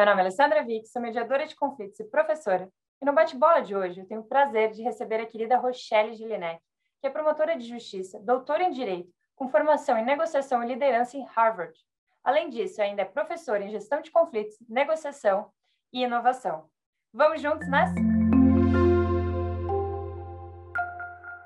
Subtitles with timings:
[0.00, 2.72] Meu nome é Alessandra Vick, sou mediadora de conflitos e professora.
[3.02, 6.58] E no bate-bola de hoje, eu tenho o prazer de receber a querida Rochelle Gilinek,
[7.02, 11.26] que é promotora de justiça, doutora em Direito, com formação em negociação e liderança em
[11.26, 11.78] Harvard.
[12.24, 15.52] Além disso, ainda é professora em gestão de conflitos, negociação
[15.92, 16.64] e inovação.
[17.12, 17.92] Vamos juntos nessa?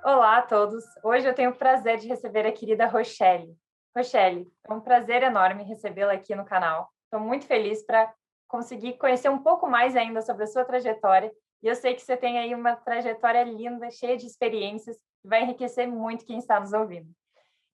[0.05, 0.85] Olá a todos!
[1.03, 3.53] Hoje eu tenho o prazer de receber a querida Rochelle.
[3.97, 6.89] Rochelle, é um prazer enorme recebê-la aqui no canal.
[7.07, 8.15] Estou muito feliz para
[8.49, 11.33] conseguir conhecer um pouco mais ainda sobre a sua trajetória.
[11.63, 15.43] E eu sei que você tem aí uma trajetória linda, cheia de experiências, que vai
[15.43, 17.09] enriquecer muito quem está nos ouvindo.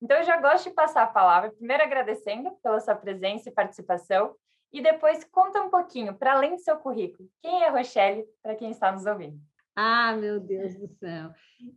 [0.03, 4.35] Então, eu já gosto de passar a palavra, primeiro agradecendo pela sua presença e participação,
[4.73, 8.55] e depois conta um pouquinho, para além do seu currículo, quem é a Rochelle, para
[8.55, 9.39] quem está nos ouvindo.
[9.77, 11.31] Ah, meu Deus do céu.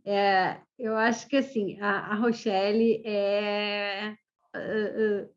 [0.04, 4.14] É, eu acho que assim, a, a Rochelle é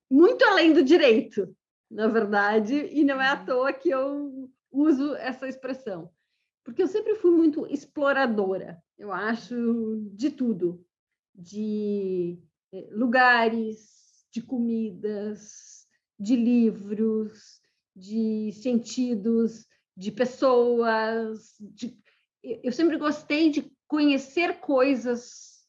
[0.09, 1.55] muito além do direito,
[1.89, 3.45] na verdade, e não é à uhum.
[3.45, 6.09] toa que eu uso essa expressão,
[6.63, 10.85] porque eu sempre fui muito exploradora, eu acho, de tudo,
[11.33, 12.39] de
[12.73, 15.87] eh, lugares, de comidas,
[16.19, 17.61] de livros,
[17.95, 19.65] de sentidos,
[19.95, 21.55] de pessoas.
[21.59, 21.97] De...
[22.43, 25.65] Eu sempre gostei de conhecer coisas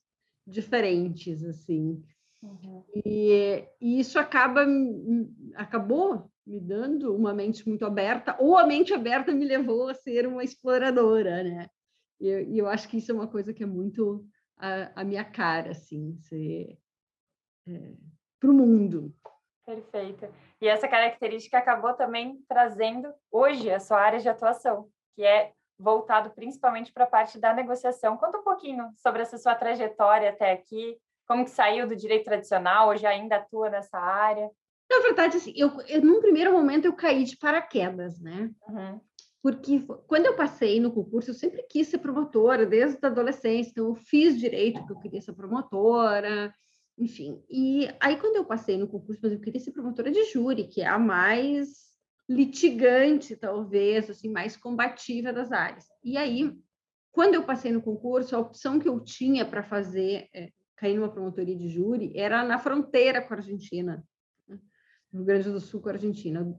[0.46, 2.02] diferentes, assim.
[2.42, 2.84] Uhum.
[3.04, 4.64] E, e, isso acaba
[5.56, 10.26] acabou me dando uma mente muito aberta, ou a mente aberta me levou a ser
[10.26, 11.68] uma exploradora, né?
[12.20, 14.24] E eu, eu acho que isso é uma coisa que é muito
[14.56, 16.78] a, a minha cara, assim, ser
[17.66, 17.92] é,
[18.40, 19.14] para o mundo.
[19.66, 20.26] Perfeito.
[20.60, 26.30] E essa característica acabou também trazendo hoje a sua área de atuação, que é voltado
[26.30, 28.16] principalmente para a parte da negociação.
[28.16, 32.88] Conta um pouquinho sobre essa sua trajetória até aqui, como que saiu do direito tradicional,
[32.88, 34.50] hoje ainda atua nessa área?
[34.90, 38.50] Na verdade, assim, eu, eu num primeiro momento eu caí de paraquedas, né?
[38.66, 38.98] Uhum.
[39.42, 43.88] Porque quando eu passei no concurso, eu sempre quis ser promotora, desde a adolescência, então
[43.88, 46.52] eu fiz direito, porque eu queria ser promotora,
[46.96, 47.42] enfim.
[47.48, 50.86] E aí, quando eu passei no concurso, eu queria ser promotora de júri, que é
[50.86, 51.88] a mais
[52.28, 55.86] litigante, talvez, assim, mais combativa das áreas.
[56.02, 56.52] E aí,
[57.12, 61.10] quando eu passei no concurso, a opção que eu tinha para fazer é, cair numa
[61.10, 64.04] promotoria de júri era na fronteira com a Argentina,
[64.46, 64.58] né?
[65.12, 66.56] no Rio Grande do Sul com a Argentina.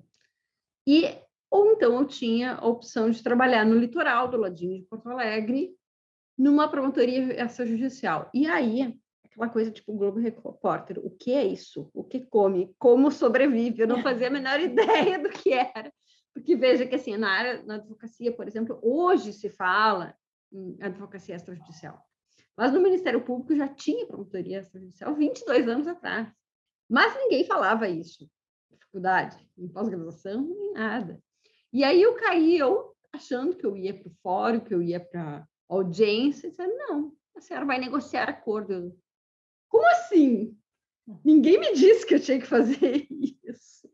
[0.85, 1.18] E
[1.50, 5.75] ou então eu tinha a opção de trabalhar no litoral do ladinho de Porto Alegre,
[6.38, 8.29] numa promotoria extrajudicial.
[8.34, 11.90] E aí, aquela coisa tipo Globo Repórter, o que é isso?
[11.94, 12.74] O que come?
[12.78, 13.81] Como sobrevive?
[13.81, 15.91] Eu não fazia a menor ideia do que era.
[16.34, 20.16] Porque veja que assim, na área na advocacia, por exemplo, hoje se fala
[20.52, 22.09] em advocacia extrajudicial.
[22.59, 26.30] Mas no Ministério Público já tinha promotoria extrajudicial 22 anos atrás.
[26.90, 28.30] Mas ninguém falava isso.
[28.70, 31.24] Dificuldade, em pós-graduação, nem nada.
[31.72, 35.00] E aí eu caí, eu achando que eu ia para o fórum, que eu ia
[35.00, 38.94] para audiência, disse, não, a senhora vai negociar acordo.
[39.70, 40.53] Como assim?
[41.24, 43.08] Ninguém me disse que eu tinha que fazer
[43.41, 43.90] isso.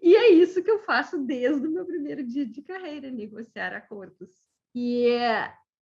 [0.00, 4.42] E é isso que eu faço desde o meu primeiro dia de carreira, negociar acordos.
[4.74, 5.06] E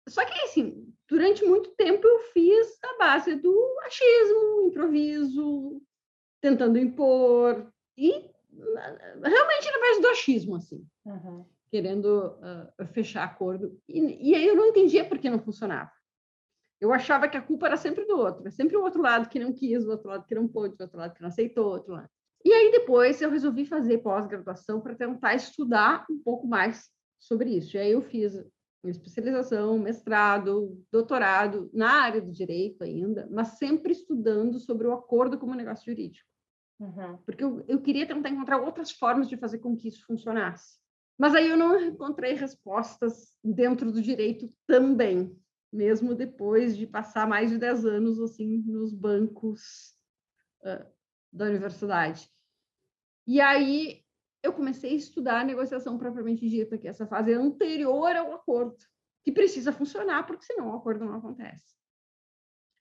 [0.08, 5.82] só que, assim, durante muito tempo eu fiz a base do achismo, improviso,
[6.42, 7.68] tentando impor,
[7.98, 8.12] e
[9.24, 11.46] realmente na base do achismo, assim, uhum.
[11.70, 12.38] querendo
[12.80, 13.80] uh, fechar acordo.
[13.88, 15.92] E, e aí eu não entendia por que não funcionava.
[16.80, 19.40] Eu achava que a culpa era sempre do outro, é sempre o outro lado que
[19.40, 21.72] não quis, o outro lado que não pôde, o outro lado que não aceitou, o
[21.72, 22.10] outro lado.
[22.44, 26.90] E aí depois eu resolvi fazer pós-graduação para tentar estudar um pouco mais
[27.20, 27.76] sobre isso.
[27.76, 28.36] E aí eu fiz
[28.92, 35.56] especialização, mestrado, doutorado na área do direito ainda, mas sempre estudando sobre o acordo como
[35.56, 36.28] negócio jurídico.
[36.80, 37.18] Uhum.
[37.26, 40.78] Porque eu, eu queria tentar encontrar outras formas de fazer com que isso funcionasse.
[41.18, 45.36] Mas aí eu não encontrei respostas dentro do direito também,
[45.72, 49.96] mesmo depois de passar mais de 10 anos assim nos bancos
[50.62, 50.86] uh,
[51.32, 52.30] da universidade.
[53.26, 54.05] E aí
[54.46, 58.78] eu comecei a estudar a negociação propriamente dita, que é essa fase anterior ao acordo,
[59.24, 61.76] que precisa funcionar, porque senão o acordo não acontece.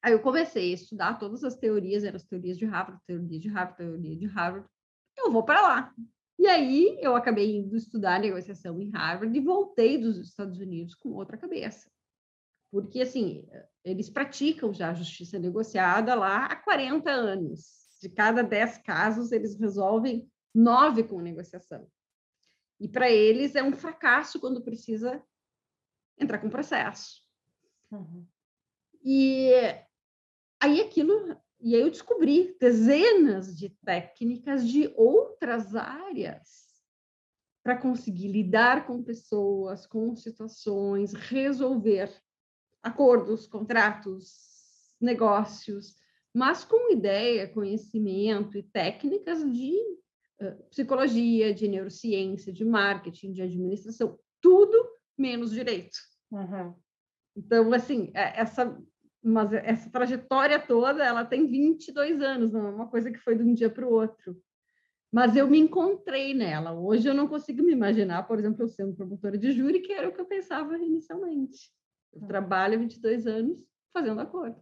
[0.02, 3.48] Aí eu comecei a estudar todas as teorias, eram as teorias de Harvard, teoria de
[3.48, 4.68] Harvard, teoria de Harvard.
[5.16, 5.94] Eu vou para lá.
[6.38, 11.10] E aí eu acabei indo estudar negociação em Harvard e voltei dos Estados Unidos com
[11.12, 11.90] outra cabeça.
[12.70, 13.48] Porque, assim,
[13.82, 17.88] eles praticam já a justiça negociada lá há 40 anos.
[18.02, 21.90] De cada 10 casos, eles resolvem nove com negociação.
[22.78, 25.22] E para eles é um fracasso quando precisa
[26.18, 27.22] entrar com processo.
[27.90, 28.26] Uhum.
[29.02, 29.50] E
[30.60, 36.64] aí aquilo, e aí eu descobri dezenas de técnicas de outras áreas
[37.62, 42.14] para conseguir lidar com pessoas, com situações, resolver
[42.82, 45.96] acordos, contratos, negócios,
[46.34, 49.74] mas com ideia, conhecimento e técnicas de
[50.70, 55.96] psicologia, de neurociência, de marketing, de administração, tudo menos direito.
[56.30, 56.74] Uhum.
[57.36, 58.76] Então, assim, é, essa,
[59.22, 63.42] mas essa trajetória toda, ela tem 22 anos, não é uma coisa que foi de
[63.42, 64.40] um dia para o outro.
[65.12, 66.72] Mas eu me encontrei nela.
[66.72, 70.08] Hoje eu não consigo me imaginar, por exemplo, eu sendo promotora de júri, que era
[70.08, 71.70] o que eu pensava inicialmente.
[72.12, 72.26] Eu uhum.
[72.26, 74.60] trabalho 22 anos fazendo acordo.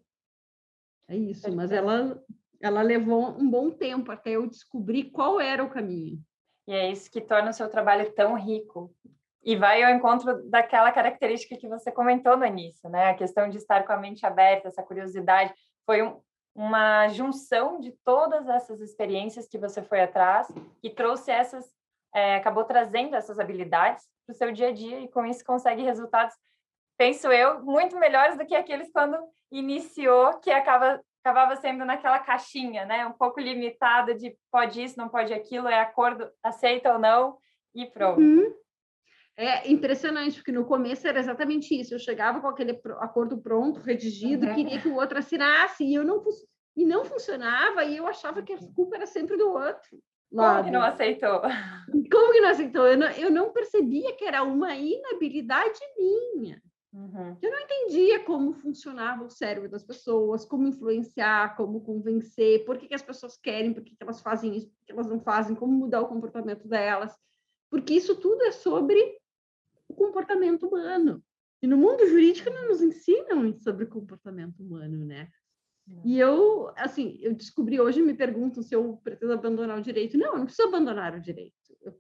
[1.09, 2.23] É isso, mas ela,
[2.63, 6.19] ela levou um bom tempo até eu descobrir qual era o caminho.
[6.67, 8.95] E é isso que torna o seu trabalho tão rico.
[9.45, 13.11] E vai ao encontro daquela característica que você comentou no início, né?
[13.11, 15.53] A questão de estar com a mente aberta, essa curiosidade.
[15.85, 16.21] Foi um,
[16.55, 20.47] uma junção de todas essas experiências que você foi atrás
[20.83, 21.69] e trouxe essas,
[22.15, 25.83] é, acabou trazendo essas habilidades para o seu dia a dia e com isso consegue
[25.83, 26.35] resultados,
[26.97, 29.19] penso eu, muito melhores do que aqueles quando
[29.51, 33.07] iniciou, que acaba, acabava sendo naquela caixinha, né?
[33.07, 37.39] Um pouco limitada de pode isso, não pode aquilo, é acordo, aceita ou não,
[37.75, 38.21] e pronto.
[38.21, 38.53] Uhum.
[39.37, 41.95] É impressionante, porque no começo era exatamente isso.
[41.95, 44.55] Eu chegava com aquele acordo pronto, redigido, uhum.
[44.55, 46.23] queria que o outro assinasse, e eu não
[46.75, 49.99] e não funcionava, e eu achava que a culpa era sempre do outro.
[50.33, 50.55] Lado.
[50.55, 51.43] Como que não aceitou?
[52.11, 52.87] Como que não aceitou?
[52.87, 56.63] Eu não, eu não percebia que era uma inabilidade minha.
[57.13, 57.37] Uhum.
[57.43, 62.89] Eu não entendia como funcionava o cérebro das pessoas, como influenciar, como convencer, por que,
[62.89, 65.55] que as pessoas querem, por que, que elas fazem isso, por que elas não fazem,
[65.55, 67.15] como mudar o comportamento delas.
[67.71, 69.19] Porque isso tudo é sobre
[69.89, 71.23] o comportamento humano.
[71.61, 75.29] E no mundo jurídico não nos ensinam sobre comportamento humano, né?
[76.05, 80.17] E eu, assim, eu descobri hoje, me perguntam se eu pretendo abandonar o direito.
[80.17, 81.55] Não, eu não preciso abandonar o direito.
[81.81, 81.93] Eu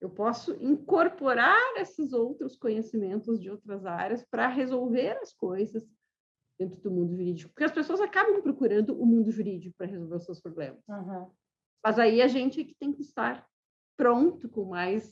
[0.00, 5.86] eu posso incorporar esses outros conhecimentos de outras áreas para resolver as coisas
[6.58, 10.24] dentro do mundo jurídico, porque as pessoas acabam procurando o mundo jurídico para resolver os
[10.24, 10.82] seus problemas.
[10.88, 11.30] Uhum.
[11.84, 13.46] Mas aí a gente é que tem que estar
[13.96, 15.08] pronto com mais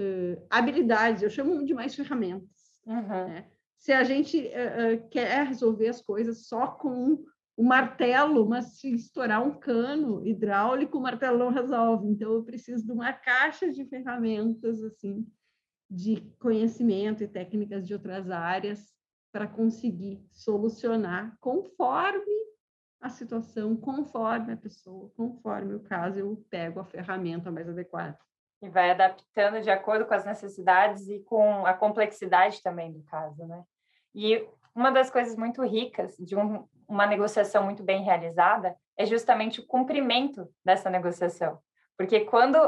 [0.00, 2.80] uh, habilidades, eu chamo de mais ferramentas.
[2.86, 3.28] Uhum.
[3.28, 3.50] Né?
[3.78, 7.24] Se a gente uh, uh, quer resolver as coisas só com
[7.56, 12.08] o martelo, mas se estourar um cano hidráulico, o martelo não resolve.
[12.08, 15.26] Então, eu preciso de uma caixa de ferramentas, assim,
[15.88, 18.92] de conhecimento e técnicas de outras áreas
[19.32, 22.44] para conseguir solucionar conforme
[23.00, 28.18] a situação, conforme a pessoa, conforme o caso, eu pego a ferramenta mais adequada.
[28.62, 33.46] E vai adaptando de acordo com as necessidades e com a complexidade também do caso,
[33.46, 33.62] né?
[34.14, 39.60] E uma das coisas muito ricas de um, uma negociação muito bem realizada é justamente
[39.60, 41.58] o cumprimento dessa negociação.
[41.96, 42.58] Porque quando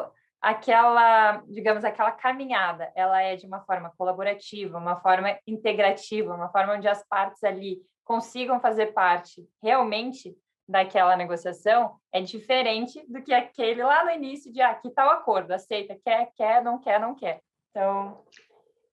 [0.40, 6.74] aquela, digamos, aquela caminhada, ela é de uma forma colaborativa, uma forma integrativa, uma forma
[6.74, 10.36] onde as partes ali consigam fazer parte realmente
[10.68, 15.52] daquela negociação, é diferente do que aquele lá no início de, ah, que tal acordo,
[15.52, 17.40] aceita, quer, quer, não quer, não quer.
[17.70, 18.24] Então,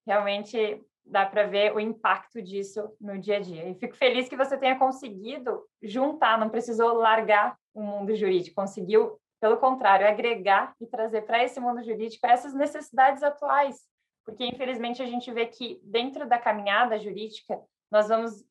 [0.06, 3.70] realmente dá para ver o impacto disso no dia a dia.
[3.70, 9.20] E fico feliz que você tenha conseguido juntar, não precisou largar o mundo jurídico, conseguiu,
[9.40, 13.78] pelo contrário, agregar e trazer para esse mundo jurídico essas necessidades atuais,
[14.26, 17.60] porque infelizmente a gente vê que dentro da caminhada jurídica
[17.92, 18.44] nós vamos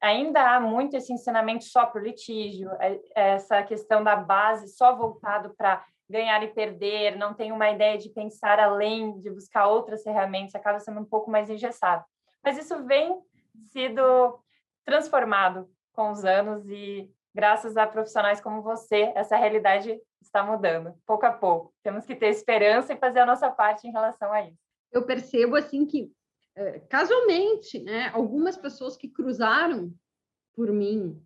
[0.00, 4.94] ainda há muito esse ensinamento só para o litígio, é, essa questão da base só
[4.94, 10.02] voltado para ganhar e perder, não tem uma ideia de pensar além, de buscar outras
[10.02, 12.04] ferramentas, acaba sendo um pouco mais engessado.
[12.42, 13.20] Mas isso vem
[13.70, 14.38] sido
[14.84, 21.26] transformado com os anos e graças a profissionais como você, essa realidade está mudando, pouco
[21.26, 21.72] a pouco.
[21.82, 24.58] Temos que ter esperança e fazer a nossa parte em relação a isso.
[24.92, 26.12] Eu percebo assim que
[26.56, 29.92] eh, casualmente, né, algumas pessoas que cruzaram
[30.54, 31.20] por mim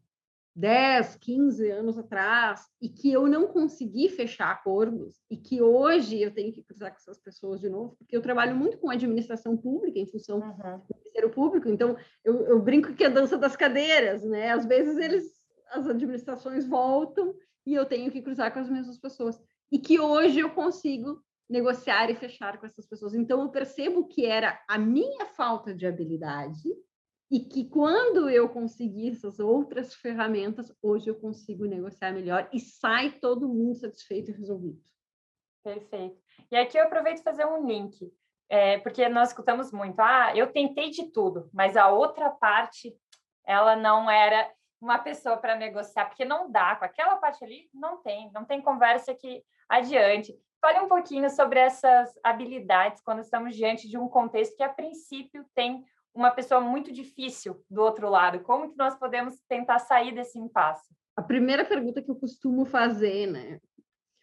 [0.58, 6.34] 10, 15 anos atrás e que eu não consegui fechar acordos e que hoje eu
[6.34, 10.00] tenho que cruzar com essas pessoas de novo, porque eu trabalho muito com administração pública
[10.00, 10.78] em função uhum.
[10.78, 14.50] do Ministério Público, então eu, eu, brinco que é a dança das cadeiras, né?
[14.50, 15.32] Às vezes eles,
[15.70, 20.40] as administrações voltam e eu tenho que cruzar com as mesmas pessoas e que hoje
[20.40, 23.14] eu consigo negociar e fechar com essas pessoas.
[23.14, 26.68] Então eu percebo que era a minha falta de habilidade
[27.30, 33.11] e que quando eu conseguir essas outras ferramentas, hoje eu consigo negociar melhor e sai
[33.12, 34.80] todo mundo satisfeito e resolvido.
[35.62, 36.18] Perfeito.
[36.50, 38.11] E aqui eu aproveito fazer um link,
[38.49, 42.97] é, porque nós escutamos muito, ah, eu tentei de tudo, mas a outra parte,
[43.47, 48.00] ela não era uma pessoa para negociar, porque não dá, com aquela parte ali, não
[48.02, 50.35] tem, não tem conversa que adiante.
[50.61, 55.44] Fale um pouquinho sobre essas habilidades quando estamos diante de um contexto que, a princípio,
[55.54, 55.85] tem
[56.18, 58.40] uma pessoa muito difícil do outro lado.
[58.40, 60.92] Como que nós podemos tentar sair desse impasse?
[61.16, 63.60] A primeira pergunta que eu costumo fazer, né,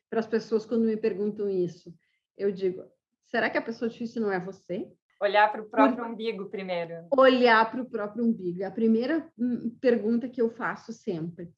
[0.10, 1.94] para as pessoas quando me perguntam isso,
[2.38, 2.84] eu digo:
[3.24, 4.92] será que a pessoa difícil não é você?
[5.22, 6.12] Olhar para o próprio Por...
[6.12, 7.08] umbigo primeiro.
[7.18, 8.62] Olhar para o próprio umbigo.
[8.62, 11.50] É a primeira hum, pergunta que eu faço sempre.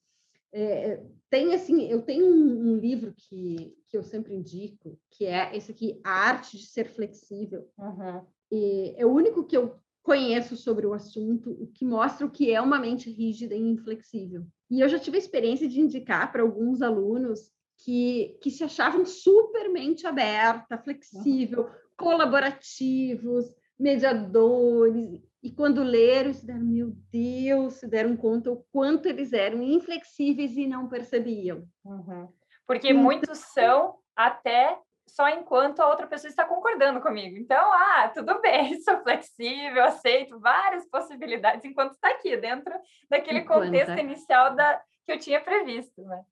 [0.53, 5.55] É, tem assim, eu tenho um, um, livro que, que eu sempre indico, que é
[5.55, 7.67] esse aqui, A Arte de Ser Flexível.
[7.77, 8.25] Uhum.
[8.51, 9.77] E é o único que eu
[10.07, 14.47] conheço sobre o assunto, o que mostra o que é uma mente rígida e inflexível.
[14.71, 19.05] E eu já tive a experiência de indicar para alguns alunos que, que se achavam
[19.05, 28.15] super mente aberta, flexível, colaborativos, mediadores, e quando leram, se deram, meu Deus, se deram
[28.15, 31.67] conta o quanto eles eram inflexíveis e não percebiam.
[31.83, 32.29] Uhum.
[32.65, 33.03] Porque então...
[33.03, 37.37] muitos são até só enquanto a outra pessoa está concordando comigo.
[37.37, 42.73] Então, ah, tudo bem, sou flexível, aceito várias possibilidades enquanto está aqui dentro
[43.09, 43.99] daquele enquanto, contexto é.
[43.99, 46.23] inicial da, que eu tinha previsto, né?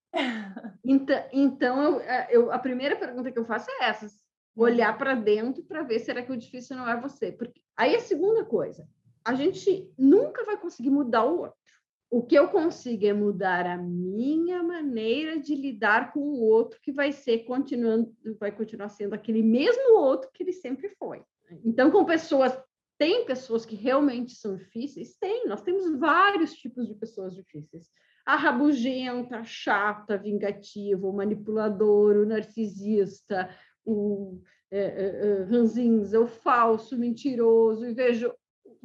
[0.84, 4.06] Então, então eu, eu, a primeira pergunta que eu faço é essa:
[4.54, 4.98] olhar uhum.
[4.98, 7.32] para dentro para ver será que o difícil não é você.
[7.32, 8.86] Porque aí a segunda coisa,
[9.24, 11.65] a gente nunca vai conseguir mudar o outro.
[12.08, 16.92] O que eu consigo é mudar a minha maneira de lidar com o outro, que
[16.92, 21.22] vai ser continuando, vai continuar sendo aquele mesmo outro que ele sempre foi.
[21.64, 22.56] Então, com pessoas,
[22.96, 25.16] tem pessoas que realmente são difíceis?
[25.16, 27.88] Tem, nós temos vários tipos de pessoas difíceis.
[28.24, 33.50] A rabugenta, chata, vingativa, o manipulador, o narcisista,
[33.84, 38.34] o é, é, é ranzinza, o falso, mentiroso, invejoso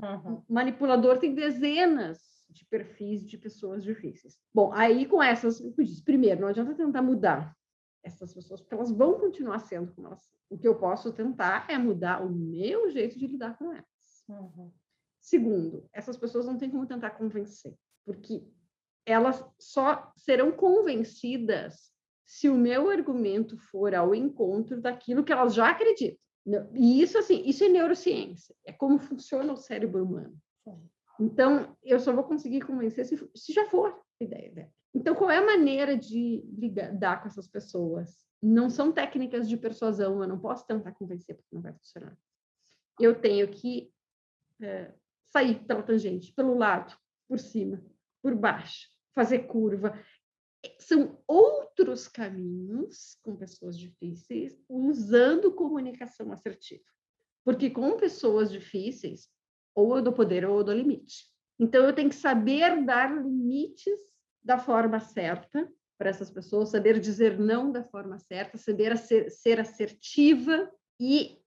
[0.01, 0.41] Uhum.
[0.49, 2.19] Manipulador tem dezenas
[2.51, 4.37] de perfis de pessoas difíceis.
[4.53, 7.55] Bom, aí com essas, eu disse, primeiro, não adianta tentar mudar
[8.03, 10.31] essas pessoas, porque elas vão continuar sendo como elas são.
[10.49, 13.85] O que eu posso tentar é mudar o meu jeito de lidar com elas.
[14.27, 14.71] Uhum.
[15.21, 18.43] Segundo, essas pessoas não tem como tentar convencer, porque
[19.05, 21.91] elas só serão convencidas
[22.25, 26.19] se o meu argumento for ao encontro daquilo que elas já acreditam.
[26.73, 30.35] E isso, assim, isso é neurociência, é como funciona o cérebro humano.
[31.21, 34.71] Então, eu só vou conseguir convencer se, se já for a ideia dela.
[34.93, 38.25] Então, qual é a maneira de lidar com essas pessoas?
[38.41, 42.17] Não são técnicas de persuasão, eu não posso tentar convencer porque não vai funcionar.
[42.99, 43.93] Eu tenho que
[44.61, 44.91] é,
[45.29, 46.97] sair pela tangente, pelo lado,
[47.27, 47.81] por cima,
[48.21, 49.93] por baixo, fazer curva
[50.79, 56.83] são outros caminhos com pessoas difíceis usando comunicação assertiva.
[57.43, 59.29] Porque com pessoas difíceis,
[59.75, 61.25] ou eu dou poder ou eu dou limite.
[61.59, 63.99] Então, eu tenho que saber dar limites
[64.43, 70.71] da forma certa para essas pessoas, saber dizer não da forma certa, saber ser assertiva
[70.99, 71.37] e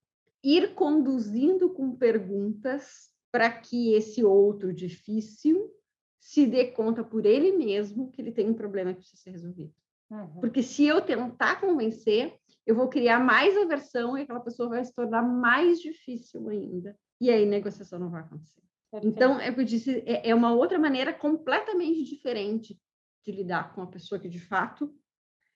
[0.45, 5.73] ir conduzindo com perguntas para que esse outro difícil
[6.21, 9.75] se dê conta por ele mesmo que ele tem um problema que precisa ser resolvido.
[10.11, 10.41] Uhum.
[10.41, 14.95] Porque se eu tentar convencer, eu vou criar mais aversão e aquela pessoa vai se
[14.95, 16.97] tornar mais difícil ainda.
[17.25, 18.61] E aí negociação não vai acontecer.
[18.91, 19.17] Perfeito.
[19.17, 22.79] Então, é o que eu disse, é, é uma outra maneira completamente diferente
[23.25, 24.95] de lidar com a pessoa que de fato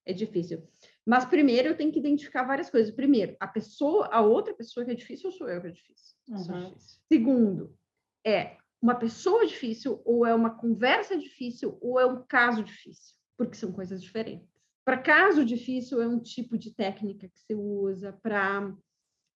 [0.07, 0.67] é difícil.
[1.05, 2.91] Mas primeiro eu tenho que identificar várias coisas.
[2.91, 6.17] Primeiro, a pessoa, a outra pessoa que é difícil ou sou eu que é difícil?
[6.31, 6.71] Uhum.
[6.71, 7.01] difícil.
[7.07, 7.79] Segundo,
[8.25, 13.57] é uma pessoa difícil, ou é uma conversa difícil, ou é um caso difícil, porque
[13.57, 14.49] são coisas diferentes.
[14.87, 18.75] Para caso difícil, é um tipo de técnica que você usa, para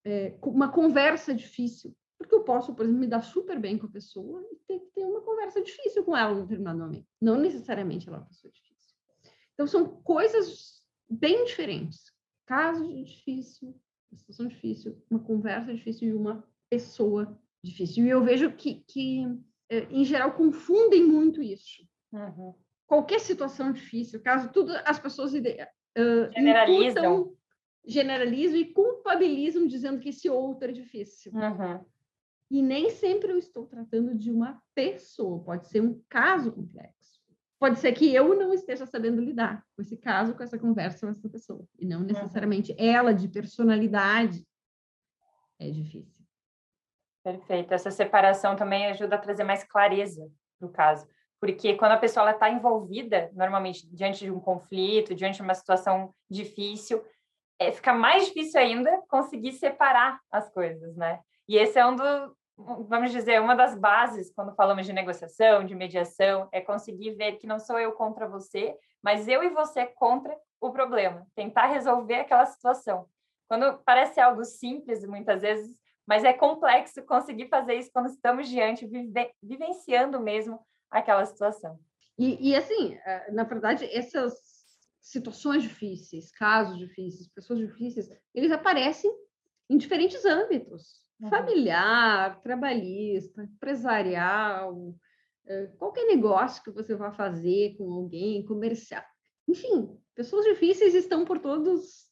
[0.03, 3.91] é, uma conversa difícil, porque eu posso, por exemplo, me dar super bem com a
[3.91, 7.07] pessoa e ter que ter uma conversa difícil com ela no determinado momento.
[7.21, 8.97] Não necessariamente ela é uma pessoa difícil.
[9.55, 12.13] Então, são coisas bem diferentes.
[12.47, 13.75] Caso difícil,
[14.11, 18.05] uma situação difícil, uma conversa difícil e uma pessoa difícil.
[18.05, 19.25] E eu vejo que, que
[19.71, 21.87] é, em geral, confundem muito isso.
[22.13, 22.55] Uhum.
[22.87, 27.15] Qualquer situação difícil, caso tudo, as pessoas uh, generalizam.
[27.15, 27.37] Imputam,
[27.87, 31.33] generalizam e culpabilizam dizendo que esse outro é difícil.
[31.33, 31.85] Uhum.
[32.53, 37.19] E nem sempre eu estou tratando de uma pessoa, pode ser um caso complexo.
[37.59, 41.13] Pode ser que eu não esteja sabendo lidar com esse caso, com essa conversa com
[41.13, 42.07] essa pessoa, e não uhum.
[42.07, 44.47] necessariamente ela, de personalidade,
[45.59, 46.23] é difícil.
[47.25, 47.73] Perfeito.
[47.73, 51.09] Essa separação também ajuda a trazer mais clareza para o caso.
[51.41, 56.15] Porque quando a pessoa está envolvida, normalmente, diante de um conflito, diante de uma situação
[56.31, 57.03] difícil,
[57.59, 61.19] é, fica mais difícil ainda conseguir separar as coisas, né?
[61.49, 62.37] E esse é um do,
[62.89, 67.47] vamos dizer, uma das bases quando falamos de negociação, de mediação, é conseguir ver que
[67.47, 72.47] não sou eu contra você, mas eu e você contra o problema, tentar resolver aquela
[72.47, 73.07] situação.
[73.49, 75.77] Quando parece algo simples, muitas vezes,
[76.07, 81.79] mas é complexo conseguir fazer isso quando estamos diante, vive, vivenciando mesmo aquela situação.
[82.19, 84.35] E, e, assim, eh, na verdade, essas
[85.01, 89.13] situações difíceis, casos difíceis, pessoas difíceis, eles aparecem
[89.69, 91.02] em diferentes âmbitos.
[91.29, 94.95] Familiar, trabalhista, empresarial,
[95.47, 99.05] eh, qualquer negócio que você vá fazer com alguém, comercial.
[99.49, 102.11] Enfim, pessoas difíceis estão por todos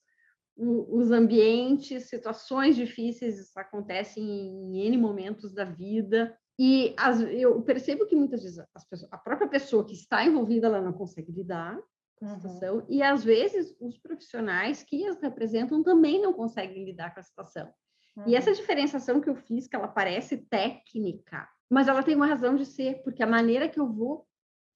[0.56, 6.36] os ambientes, situações difíceis acontecem em N momentos da vida.
[6.58, 10.82] E as, eu percebo que muitas vezes pessoas, a própria pessoa que está envolvida ela
[10.82, 11.78] não consegue lidar
[12.16, 12.34] com a uhum.
[12.34, 17.22] situação, e às vezes os profissionais que as representam também não conseguem lidar com a
[17.22, 17.72] situação.
[18.20, 18.32] Uhum.
[18.32, 22.56] E essa diferenciação que eu fiz, que ela parece técnica, mas ela tem uma razão
[22.56, 24.26] de ser, porque a maneira que eu vou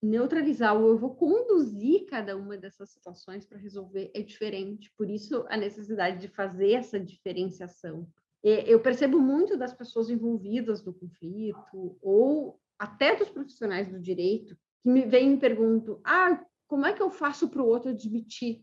[0.03, 4.93] neutralizar ou eu vou conduzir cada uma dessas situações para resolver é diferente.
[4.97, 8.07] Por isso, a necessidade de fazer essa diferenciação.
[8.43, 14.91] Eu percebo muito das pessoas envolvidas no conflito, ou até dos profissionais do direito, que
[14.91, 18.63] me vêm e me perguntam: ah, como é que eu faço para o outro admitir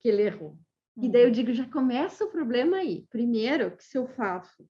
[0.00, 0.58] que ele errou?
[0.96, 1.32] E daí eu uhum.
[1.32, 3.06] digo: já começa o problema aí.
[3.10, 4.66] Primeiro, que se eu faço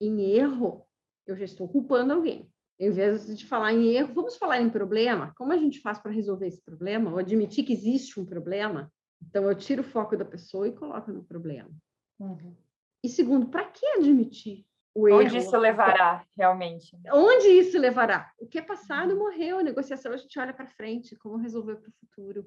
[0.00, 0.86] em erro,
[1.26, 2.50] eu já estou culpando alguém.
[2.78, 5.34] Em vez de falar em erro, vamos falar em problema.
[5.36, 7.10] Como a gente faz para resolver esse problema?
[7.10, 8.90] Ou admitir que existe um problema?
[9.22, 11.70] Então, eu tiro o foco da pessoa e coloco no problema.
[12.18, 12.56] Uhum.
[13.04, 15.20] E segundo, para que admitir o erro?
[15.20, 16.96] Onde isso levará, realmente?
[17.12, 18.32] Onde isso levará?
[18.38, 19.18] O que é passado uhum.
[19.18, 19.58] morreu.
[19.58, 22.46] A negociação a gente olha para frente, como resolver para o futuro.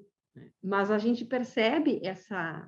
[0.61, 2.67] Mas a gente percebe essa,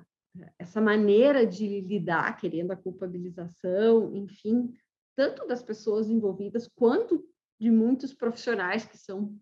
[0.58, 4.72] essa maneira de lidar, querendo a culpabilização, enfim,
[5.16, 7.24] tanto das pessoas envolvidas quanto
[7.58, 9.34] de muitos profissionais que são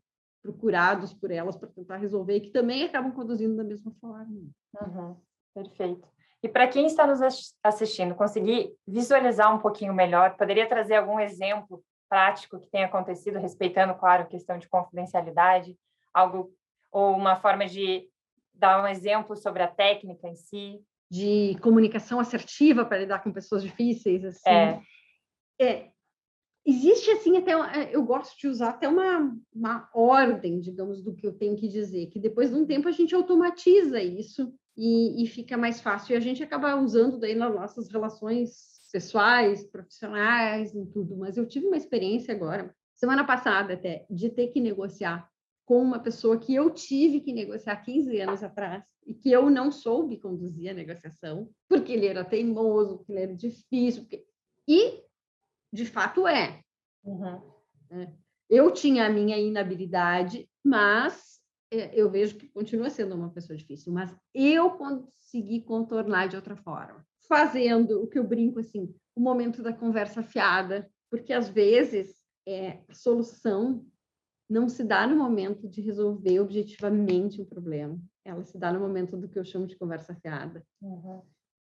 [0.42, 4.42] procurados por elas para tentar resolver que também acabam conduzindo da mesma forma.
[4.80, 5.16] Uhum,
[5.54, 6.06] perfeito.
[6.42, 7.20] E para quem está nos
[7.62, 13.94] assistindo, conseguir visualizar um pouquinho melhor, poderia trazer algum exemplo prático que tenha acontecido, respeitando,
[13.94, 15.74] claro, a questão de confidencialidade,
[16.12, 16.52] algo
[16.92, 18.06] ou uma forma de
[18.54, 23.62] dar um exemplo sobre a técnica em si, de comunicação assertiva para lidar com pessoas
[23.62, 24.48] difíceis, assim.
[24.48, 24.80] É.
[25.60, 25.90] é
[26.66, 31.26] existe assim até é, eu gosto de usar até uma, uma ordem digamos do que
[31.26, 35.26] eu tenho que dizer que depois de um tempo a gente automatiza isso e, e
[35.26, 38.50] fica mais fácil e a gente acaba usando daí nas nossas relações
[38.90, 44.48] pessoais profissionais em tudo mas eu tive uma experiência agora semana passada até de ter
[44.48, 45.28] que negociar
[45.64, 49.70] com uma pessoa que eu tive que negociar 15 anos atrás e que eu não
[49.70, 54.24] soube conduzir a negociação porque ele era teimoso porque ele era difícil porque...
[54.68, 55.02] e
[55.72, 56.60] de fato é.
[57.04, 57.42] Uhum.
[57.90, 58.12] é.
[58.48, 63.92] Eu tinha a minha inabilidade, mas é, eu vejo que continua sendo uma pessoa difícil,
[63.92, 69.62] mas eu consegui contornar de outra forma, fazendo o que eu brinco assim, o momento
[69.62, 72.14] da conversa fiada, porque às vezes
[72.46, 73.84] é, a solução
[74.48, 79.16] não se dá no momento de resolver objetivamente um problema, ela se dá no momento
[79.16, 81.22] do que eu chamo de conversa fiada, uhum.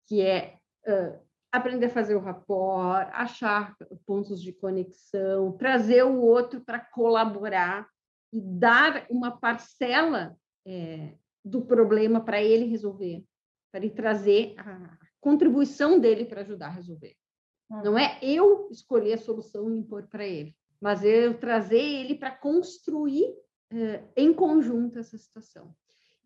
[0.06, 1.18] que é uh,
[1.50, 7.88] aprender a fazer o rapport, achar pontos de conexão, trazer o outro para colaborar
[8.32, 10.36] e dar uma parcela
[10.66, 13.24] é, do problema para ele resolver,
[13.72, 17.14] para ele trazer a contribuição dele para ajudar a resolver.
[17.70, 17.82] Hum.
[17.82, 22.30] Não é eu escolher a solução e impor para ele, mas eu trazer ele para
[22.30, 23.34] construir
[23.70, 25.74] é, em conjunto essa situação.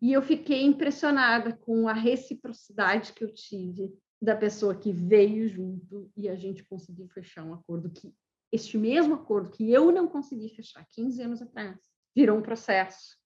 [0.01, 6.11] E eu fiquei impressionada com a reciprocidade que eu tive da pessoa que veio junto
[6.15, 8.13] e a gente conseguiu fechar um acordo que
[8.51, 11.79] este mesmo acordo que eu não consegui fechar 15 anos atrás.
[12.13, 13.17] Virou um processo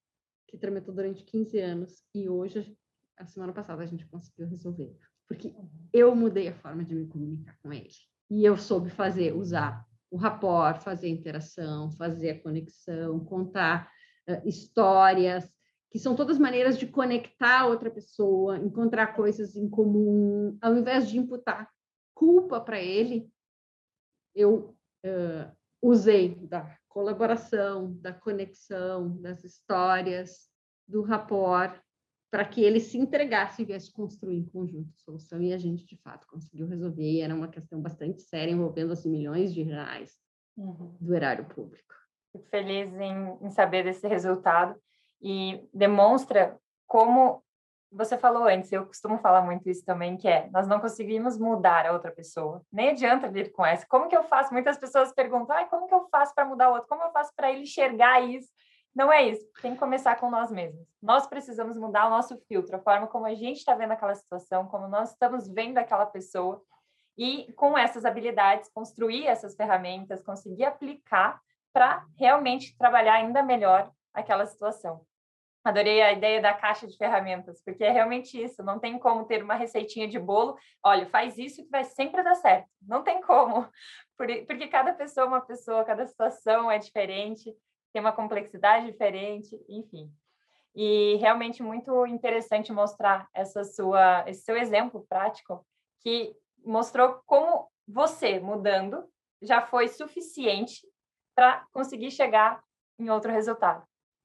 [0.47, 2.77] que tramitou durante 15 anos e hoje
[3.17, 4.95] a semana passada a gente conseguiu resolver.
[5.27, 5.55] Porque
[5.91, 7.89] eu mudei a forma de me comunicar com ele.
[8.29, 9.85] E eu soube fazer usar
[10.15, 13.91] o rapport, fazer a interação, fazer a conexão, contar
[14.29, 15.45] uh, histórias,
[15.91, 21.17] que são todas maneiras de conectar outra pessoa, encontrar coisas em comum, ao invés de
[21.17, 21.69] imputar
[22.13, 23.29] culpa para ele,
[24.33, 24.73] eu
[25.05, 25.51] uh,
[25.81, 30.49] usei da colaboração, da conexão, das histórias,
[30.87, 31.77] do rapport,
[32.35, 35.85] para que ele se entregasse e viesse construir em conjunto a solução, e a gente,
[35.85, 40.11] de fato, conseguiu resolver, e era uma questão bastante séria, envolvendo assim, milhões de reais
[40.57, 40.97] uhum.
[40.99, 41.95] do erário público.
[42.33, 44.75] Fico feliz em, em saber desse resultado,
[45.21, 47.41] e demonstra como
[47.89, 51.85] você falou antes, eu costumo falar muito isso também, que é, nós não conseguimos mudar
[51.85, 52.61] a outra pessoa.
[52.69, 53.85] Nem adianta vir com essa.
[53.87, 54.51] Como que eu faço?
[54.51, 56.89] Muitas pessoas perguntam, ah, como que eu faço para mudar o outro?
[56.89, 58.49] Como eu faço para ele enxergar isso?
[58.95, 59.45] Não é isso.
[59.61, 60.87] Tem que começar com nós mesmos.
[61.01, 64.67] Nós precisamos mudar o nosso filtro, a forma como a gente está vendo aquela situação,
[64.67, 66.61] como nós estamos vendo aquela pessoa.
[67.17, 71.41] E com essas habilidades, construir essas ferramentas, conseguir aplicar
[71.73, 75.05] para realmente trabalhar ainda melhor aquela situação.
[75.65, 78.63] Adorei a ideia da caixa de ferramentas, porque é realmente isso.
[78.63, 80.55] Não tem como ter uma receitinha de bolo.
[80.83, 82.69] Olha, faz isso que vai sempre dar certo.
[82.81, 83.67] Não tem como,
[84.15, 87.53] porque cada pessoa é uma pessoa, cada situação é diferente,
[87.95, 90.11] tem uma complexidade diferente, enfim.
[90.75, 95.65] E realmente muito interessante mostrar essa sua, esse seu exemplo prático,
[96.01, 99.09] que mostrou como você mudando
[99.41, 100.85] já foi suficiente
[101.33, 102.61] para conseguir chegar
[102.99, 103.81] em outro resultado.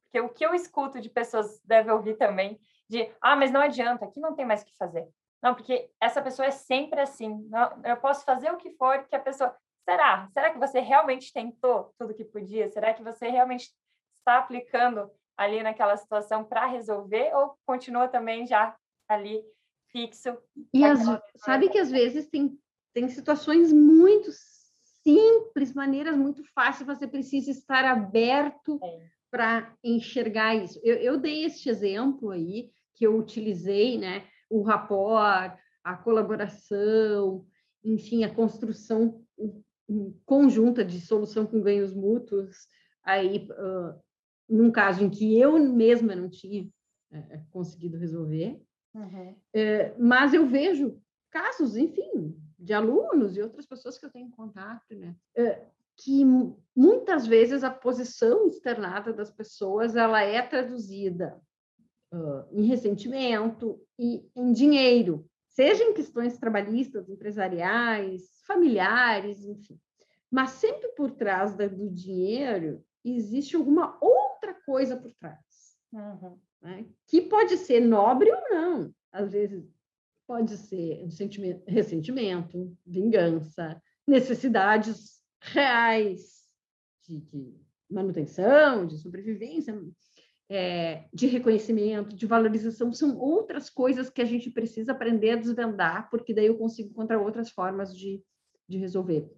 [0.06, 4.04] Porque o que eu escuto de pessoas deve ouvir também, de, ah, mas não adianta,
[4.04, 5.08] aqui não tem mais o que fazer.
[5.40, 7.46] Não, porque essa pessoa é sempre assim.
[7.48, 9.54] Não, eu posso fazer o que for que a pessoa.
[9.90, 10.28] Será?
[10.32, 12.68] Será que você realmente tentou tudo que podia?
[12.68, 13.72] Será que você realmente
[14.20, 18.76] está aplicando ali naquela situação para resolver ou continua também já
[19.08, 19.42] ali
[19.90, 20.38] fixo?
[20.72, 21.00] E as,
[21.38, 22.56] sabe que às vezes tem,
[22.94, 24.30] tem situações muito
[25.02, 30.80] simples, maneiras muito fáceis, você precisa estar aberto é para enxergar isso.
[30.84, 34.26] Eu, eu, dei este exemplo aí, que eu utilizei, né?
[34.48, 37.46] O rapport, a colaboração,
[37.82, 39.24] enfim, a construção
[40.24, 42.68] conjunta de solução com ganhos mútuos,
[43.02, 43.98] aí, uh,
[44.48, 48.60] num caso em que eu mesma não tinha uh, conseguido resolver.
[48.94, 49.30] Uhum.
[49.30, 51.00] Uh, mas eu vejo
[51.30, 55.16] casos, enfim, de alunos e outras pessoas que eu tenho contato, né?
[55.96, 56.24] que
[56.74, 61.38] muitas vezes a posição externada das pessoas ela é traduzida
[62.52, 69.78] em ressentimento e em dinheiro, seja em questões trabalhistas, empresariais, familiares, enfim.
[70.30, 76.38] Mas sempre por trás do dinheiro existe alguma outra coisa por trás, uhum.
[76.62, 76.86] né?
[77.06, 78.94] que pode ser nobre ou não.
[79.12, 79.68] Às vezes
[80.26, 86.44] pode ser um sentimento, ressentimento, vingança, necessidades reais
[87.02, 87.60] de, de
[87.90, 89.74] manutenção, de sobrevivência,
[90.50, 96.10] é, de reconhecimento, de valorização, são outras coisas que a gente precisa aprender a desvendar,
[96.10, 98.20] porque daí eu consigo encontrar outras formas de,
[98.68, 99.30] de resolver.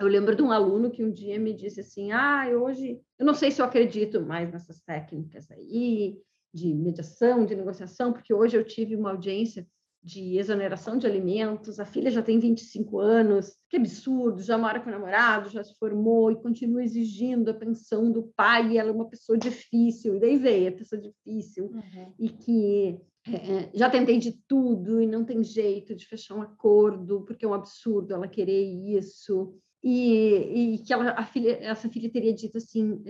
[0.00, 3.34] Eu lembro de um aluno que um dia me disse assim: Ah, hoje eu não
[3.34, 6.20] sei se eu acredito mais nessas técnicas aí,
[6.52, 9.66] de mediação, de negociação, porque hoje eu tive uma audiência
[10.08, 14.88] de exoneração de alimentos, a filha já tem 25 anos, que absurdo, já mora com
[14.88, 18.92] o namorado, já se formou e continua exigindo a pensão do pai, e ela é
[18.92, 22.14] uma pessoa difícil, e daí veio a pessoa difícil, uhum.
[22.18, 26.42] e que é, é, já tentei de tudo e não tem jeito de fechar um
[26.42, 29.54] acordo, porque é um absurdo ela querer isso.
[29.84, 33.00] E, e que ela, a filha, essa filha teria dito assim: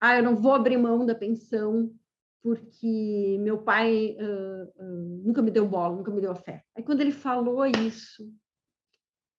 [0.00, 1.90] ah, eu não vou abrir mão da pensão
[2.42, 6.64] porque meu pai uh, uh, nunca me deu bola, nunca me deu fé.
[6.76, 8.32] Aí quando ele falou isso,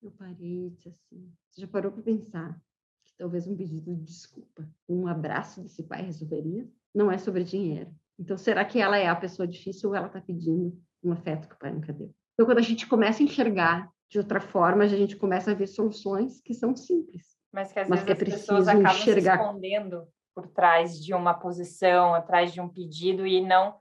[0.02, 2.60] eu parei e disse assim, você já parou para pensar
[3.04, 6.68] que talvez um pedido de desculpa, um abraço desse pai resolveria?
[6.94, 7.94] Não é sobre dinheiro.
[8.18, 11.54] Então, será que ela é a pessoa difícil ou ela está pedindo um afeto que
[11.54, 12.14] o pai nunca deu?
[12.34, 15.66] Então, quando a gente começa a enxergar de outra forma, a gente começa a ver
[15.66, 17.38] soluções que são simples.
[17.52, 19.38] Mas que às mas vezes que é as pessoas acabam enxergar...
[19.38, 23.78] se escondendo por trás de uma posição, atrás de um pedido e não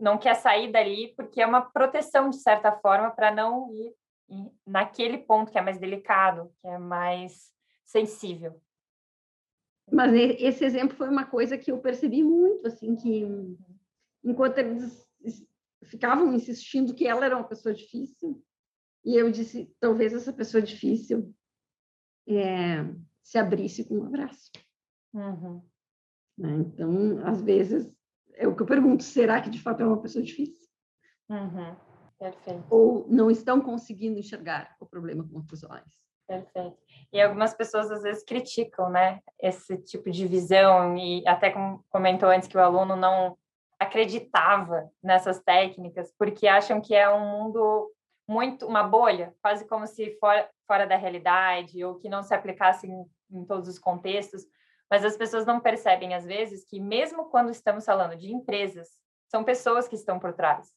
[0.00, 3.94] não quer sair dali porque é uma proteção de certa forma para não ir
[4.66, 7.52] naquele ponto que é mais delicado, que é mais
[7.84, 8.60] sensível.
[9.90, 13.24] Mas esse exemplo foi uma coisa que eu percebi muito, assim, que
[14.24, 15.08] enquanto eles
[15.84, 18.42] ficavam insistindo que ela era uma pessoa difícil,
[19.04, 21.32] e eu disse, talvez essa pessoa difícil
[22.28, 22.82] é,
[23.22, 24.50] se abrisse com um abraço.
[25.14, 25.62] Uhum.
[26.36, 26.50] Né?
[26.58, 27.90] Então, às vezes,
[28.34, 30.68] é o que eu pergunto: será que de fato é uma pessoa difícil?
[31.28, 31.74] Uhum.
[32.18, 32.64] Perfeito.
[32.70, 36.06] Ou não estão conseguindo enxergar o problema com outros olhos?
[36.26, 36.76] Perfeito.
[37.12, 42.28] E algumas pessoas às vezes criticam, né, esse tipo de visão e até como comentou
[42.28, 43.38] antes que o aluno não
[43.78, 47.92] acreditava nessas técnicas porque acham que é um mundo
[48.28, 52.88] muito uma bolha, quase como se fora, fora da realidade ou que não se aplicasse
[52.88, 54.42] em, em todos os contextos.
[54.90, 58.88] Mas as pessoas não percebem, às vezes, que mesmo quando estamos falando de empresas,
[59.28, 60.72] são pessoas que estão por trás.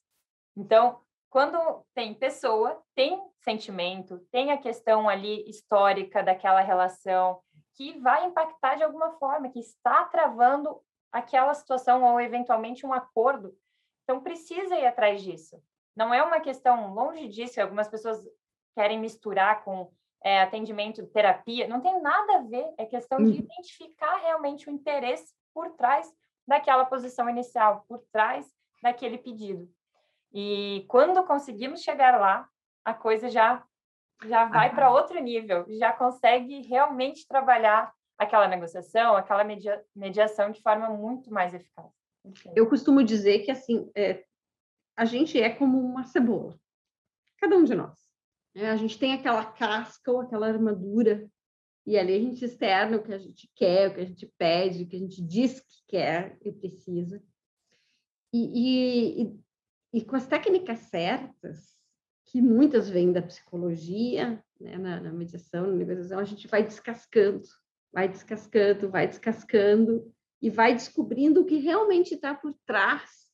[0.58, 7.40] Então, quando tem pessoa, tem sentimento, tem a questão ali histórica daquela relação
[7.76, 13.56] que vai impactar de alguma forma, que está travando aquela situação ou eventualmente um acordo.
[14.04, 15.62] Então precisa ir atrás disso.
[15.96, 18.20] Não é uma questão longe disso, algumas pessoas
[18.76, 19.92] querem misturar com
[20.24, 23.38] é, atendimento, terapia, não tem nada a ver, é questão de uhum.
[23.38, 26.08] identificar realmente o interesse por trás
[26.48, 28.46] daquela posição inicial, por trás
[28.82, 29.70] daquele pedido.
[30.34, 32.48] E quando conseguimos chegar lá,
[32.84, 33.64] a coisa já
[34.26, 40.62] já vai para outro nível, já consegue realmente trabalhar aquela negociação, aquela media, mediação de
[40.62, 41.88] forma muito mais eficaz.
[42.54, 44.26] Eu costumo dizer que assim, é,
[44.98, 46.60] a gente é como uma cebola,
[47.38, 48.09] cada um de nós.
[48.60, 48.70] Né?
[48.70, 51.30] A gente tem aquela casca ou aquela armadura
[51.86, 54.84] e ali a gente externa o que a gente quer, o que a gente pede,
[54.84, 57.24] o que a gente diz que quer e precisa.
[58.32, 59.40] E, e,
[59.94, 61.76] e com as técnicas certas,
[62.26, 67.48] que muitas vêm da psicologia, né, na, na mediação, na negociação, a gente vai descascando,
[67.92, 73.32] vai descascando, vai descascando e vai descobrindo o que realmente está por trás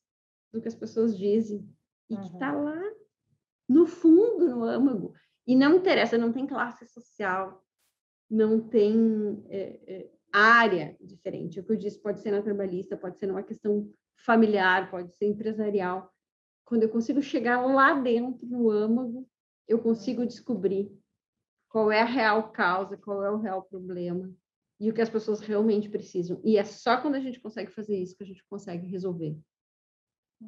[0.53, 1.67] do que as pessoas dizem
[2.09, 2.81] e que está lá
[3.67, 5.13] no fundo, no âmago.
[5.47, 7.63] E não interessa, não tem classe social,
[8.29, 11.59] não tem é, é, área diferente.
[11.59, 13.89] O que eu disse pode ser na trabalhista, pode ser numa questão
[14.25, 16.11] familiar, pode ser empresarial.
[16.65, 19.27] Quando eu consigo chegar lá dentro, no âmago,
[19.67, 20.91] eu consigo descobrir
[21.69, 24.33] qual é a real causa, qual é o real problema
[24.79, 26.39] e o que as pessoas realmente precisam.
[26.43, 29.37] E é só quando a gente consegue fazer isso que a gente consegue resolver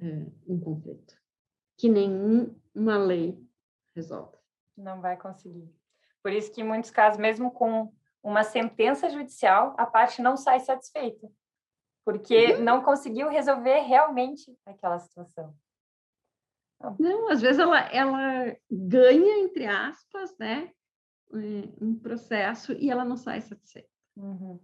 [0.02, 1.16] é, um conflito,
[1.78, 3.40] que nenhuma lei
[3.96, 4.38] resolve.
[4.76, 5.72] Não vai conseguir.
[6.22, 10.60] Por isso que em muitos casos, mesmo com uma sentença judicial, a parte não sai
[10.60, 11.30] satisfeita,
[12.04, 12.64] porque uhum.
[12.64, 15.56] não conseguiu resolver realmente aquela situação.
[17.00, 20.72] Não, às vezes ela, ela ganha, entre aspas, né,
[21.34, 23.90] é, um processo e ela não sai satisfeita.
[24.16, 24.60] Uhum.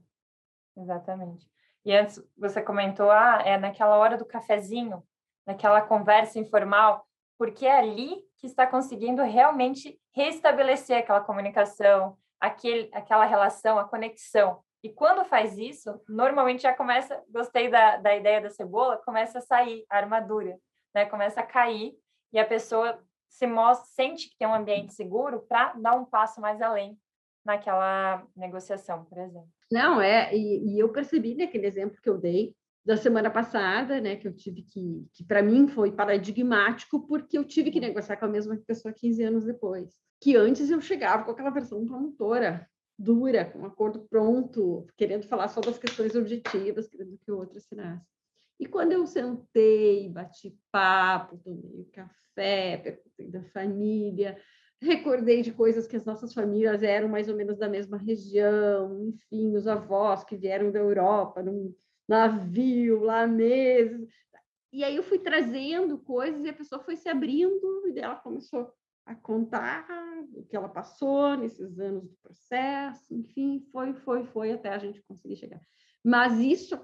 [0.77, 1.49] Exatamente.
[1.85, 5.03] E antes você comentou, ah, é naquela hora do cafezinho,
[5.45, 7.05] naquela conversa informal,
[7.37, 14.59] porque é ali que está conseguindo realmente restabelecer aquela comunicação, aquele, aquela relação, a conexão.
[14.83, 19.41] E quando faz isso, normalmente já começa, gostei da, da ideia da cebola, começa a
[19.41, 20.57] sair a armadura,
[20.93, 21.05] né?
[21.05, 21.93] Começa a cair
[22.33, 26.41] e a pessoa se mostra, sente que tem um ambiente seguro para dar um passo
[26.41, 26.97] mais além
[27.45, 29.49] naquela negociação, por exemplo.
[29.71, 32.53] Não, é, e, e eu percebi naquele exemplo que eu dei
[32.85, 37.45] da semana passada, né, que eu tive que, que para mim foi paradigmático, porque eu
[37.45, 39.93] tive que negociar com a mesma pessoa 15 anos depois.
[40.21, 42.67] Que antes eu chegava com aquela versão promotora,
[42.99, 47.57] dura, com um acordo pronto, querendo falar só das questões objetivas, querendo que o outro
[47.57, 48.05] assinasse.
[48.59, 54.37] E quando eu sentei, bati papo, tomei café, perguntei da família,
[54.81, 59.55] recordei de coisas que as nossas famílias eram mais ou menos da mesma região, enfim,
[59.55, 61.73] os avós que vieram da Europa, num
[62.07, 64.09] navio lá meses.
[64.71, 68.73] E aí eu fui trazendo coisas e a pessoa foi se abrindo e ela começou
[69.05, 69.85] a contar
[70.33, 75.01] o que ela passou nesses anos do processo, enfim, foi, foi, foi até a gente
[75.03, 75.61] conseguir chegar.
[76.03, 76.75] Mas isso,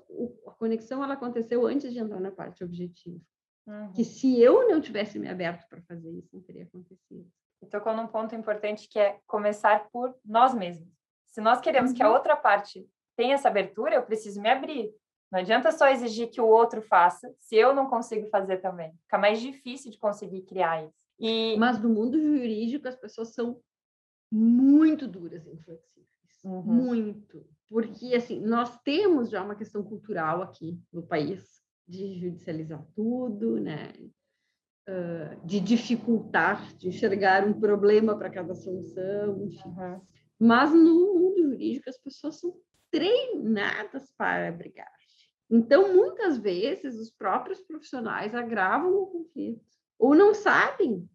[0.47, 3.19] a conexão, ela aconteceu antes de entrar na parte objetiva.
[3.67, 3.91] Uhum.
[3.93, 7.29] Que se eu não tivesse me aberto para fazer isso, não teria acontecido.
[7.61, 10.89] E tocou num ponto importante que é começar por nós mesmos.
[11.27, 11.97] Se nós queremos uhum.
[11.97, 12.15] que a uhum.
[12.15, 14.93] outra parte tenha essa abertura, eu preciso me abrir.
[15.31, 18.91] Não adianta só exigir que o outro faça, se eu não consigo fazer também.
[19.03, 20.93] Fica mais difícil de conseguir criar isso.
[21.19, 21.55] E...
[21.57, 23.61] Mas no mundo jurídico, as pessoas são
[24.31, 26.07] muito duras e inflexíveis.
[26.43, 26.61] Uhum.
[26.63, 27.45] Muito.
[27.69, 33.91] Porque, assim, nós temos já uma questão cultural aqui no país de judicializar tudo, né?
[34.87, 39.69] Uh, de dificultar, de enxergar um problema para cada solução, enfim.
[39.69, 40.01] Uhum.
[40.39, 42.55] Mas no mundo jurídico, as pessoas são
[42.89, 44.98] treinadas para brigar.
[45.49, 49.65] Então, muitas vezes, os próprios profissionais agravam o conflito
[49.97, 51.09] ou não sabem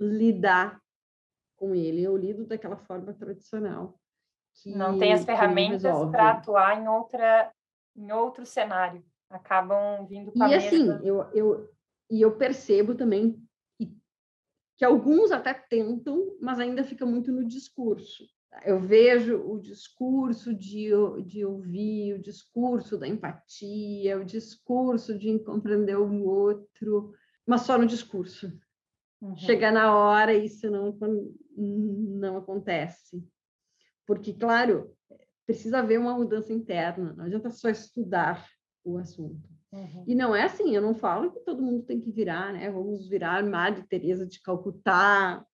[0.00, 0.80] lidar
[1.56, 2.02] com ele.
[2.02, 4.00] Eu lido daquela forma tradicional.
[4.66, 7.52] não tem as ferramentas para atuar em outra
[7.94, 9.04] em outro cenário.
[9.28, 11.70] Acabam vindo com a E assim, eu, eu,
[12.10, 13.38] e eu percebo também
[13.76, 13.94] que,
[14.78, 18.24] que alguns até tentam, mas ainda fica muito no discurso
[18.64, 20.90] eu vejo o discurso de,
[21.24, 27.14] de ouvir, o discurso da empatia, o discurso de compreender o outro,
[27.46, 28.52] mas só no discurso.
[29.20, 29.36] Uhum.
[29.36, 30.96] Chega na hora, isso não,
[31.56, 33.24] não acontece.
[34.06, 34.94] Porque, claro,
[35.46, 38.46] precisa haver uma mudança interna, não adianta só estudar
[38.84, 39.48] o assunto.
[39.72, 40.04] Uhum.
[40.06, 42.70] E não é assim, eu não falo que todo mundo tem que virar, né?
[42.70, 45.44] Vamos virar Madre Teresa de Calcutá,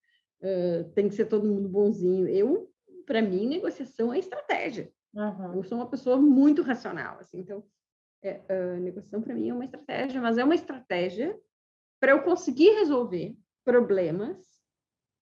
[0.40, 2.26] uh, tem que ser todo mundo bonzinho.
[2.26, 2.68] Eu
[3.08, 4.92] para mim, negociação é estratégia.
[5.14, 5.54] Uhum.
[5.54, 7.64] Eu sou uma pessoa muito racional, assim, então,
[8.22, 11.34] é, uh, negociação para mim é uma estratégia, mas é uma estratégia
[11.98, 14.36] para eu conseguir resolver problemas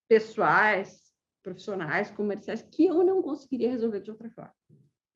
[0.08, 4.54] pessoais, profissionais, comerciais, que eu não conseguiria resolver de outra forma.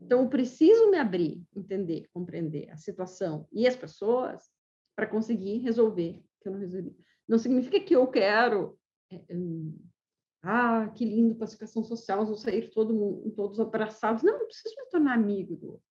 [0.01, 4.49] Então, eu preciso me abrir, entender, compreender a situação e as pessoas
[4.97, 6.97] para conseguir resolver que eu não resolvi.
[7.29, 8.79] Não significa que eu quero.
[10.43, 14.23] Ah, que lindo, pacificação social, vou sair todo mundo, todos abraçados.
[14.23, 15.87] Não, eu preciso me tornar amigo do outro.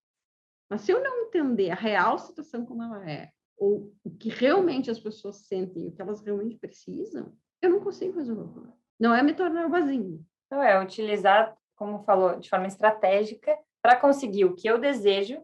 [0.70, 4.90] Mas se eu não entender a real situação como ela é, ou o que realmente
[4.90, 8.74] as pessoas sentem, o que elas realmente precisam, eu não consigo resolver o.
[9.00, 10.24] Não é me tornar vazio.
[10.50, 15.42] Não é utilizar, como falou, de forma estratégica para conseguir o que eu desejo,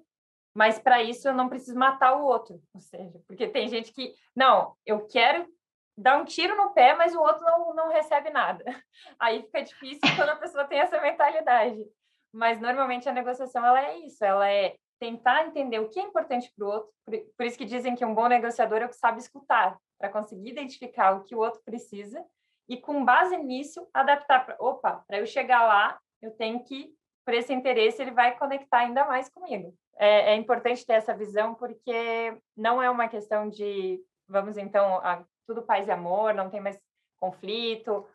[0.54, 2.62] mas para isso eu não preciso matar o outro.
[2.74, 5.48] Ou seja, porque tem gente que, não, eu quero
[5.98, 8.64] dar um tiro no pé, mas o outro não, não recebe nada.
[9.20, 11.86] Aí fica difícil quando a pessoa tem essa mentalidade.
[12.34, 16.52] Mas normalmente a negociação ela é isso, ela é tentar entender o que é importante
[16.56, 16.90] para o outro.
[17.06, 20.10] Por, por isso que dizem que um bom negociador é o que sabe escutar, para
[20.10, 22.24] conseguir identificar o que o outro precisa
[22.68, 27.34] e com base nisso adaptar para, opa, para eu chegar lá, eu tenho que por
[27.34, 29.74] esse interesse ele vai conectar ainda mais comigo.
[29.98, 35.24] É, é importante ter essa visão porque não é uma questão de vamos então a,
[35.46, 36.80] tudo paz e amor, não tem mais
[37.18, 38.06] conflito.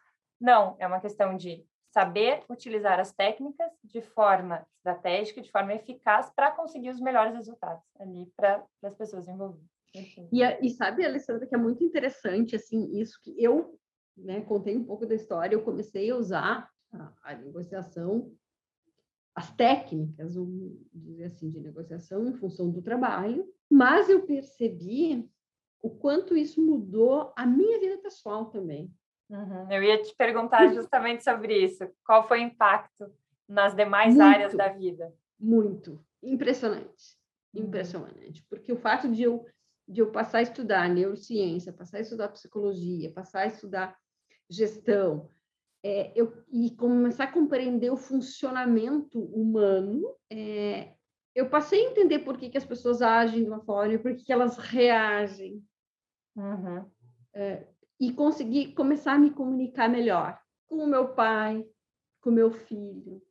[0.41, 6.31] Não, é uma questão de saber utilizar as técnicas de forma estratégica, de forma eficaz
[6.31, 9.69] para conseguir os melhores resultados ali para as pessoas envolvidas.
[10.33, 13.77] E, e, sabe, Alessandra, que é muito interessante assim isso que eu
[14.17, 15.55] né, contei um pouco da história.
[15.55, 18.33] Eu comecei a usar a, a negociação,
[19.35, 25.29] as técnicas, vamos dizer assim, de negociação em função do trabalho, mas eu percebi
[25.83, 28.91] o quanto isso mudou a minha vida pessoal também.
[29.29, 29.71] Uhum.
[29.71, 31.89] Eu ia te perguntar justamente sobre isso.
[32.05, 33.13] Qual foi o impacto
[33.49, 35.13] nas demais muito, áreas da vida?
[35.39, 36.05] Muito.
[36.23, 37.17] Impressionante.
[37.55, 37.65] Uhum.
[37.65, 38.45] Impressionante.
[38.49, 39.47] Porque o fato de eu,
[39.89, 43.97] de eu passar a estudar neurociência, passar a estudar psicologia, passar a estudar
[44.49, 45.29] gestão,
[45.83, 50.93] é, eu, e começar a compreender o funcionamento humano, é,
[51.35, 54.25] eu passei a entender por que, que as pessoas agem de uma forma, por que,
[54.25, 55.63] que elas reagem.
[56.37, 56.85] Uhum.
[57.35, 57.67] É,
[58.01, 61.67] e conseguir começar a me comunicar melhor com o meu pai,
[62.21, 63.23] com o meu filho,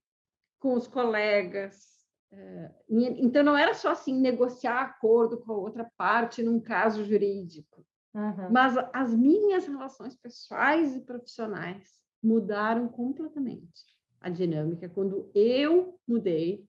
[0.59, 1.97] com os colegas.
[2.31, 7.83] É, então, não era só assim negociar acordo com a outra parte num caso jurídico,
[8.13, 8.51] uhum.
[8.51, 13.83] mas as minhas relações pessoais e profissionais mudaram completamente
[14.21, 16.67] a dinâmica quando eu mudei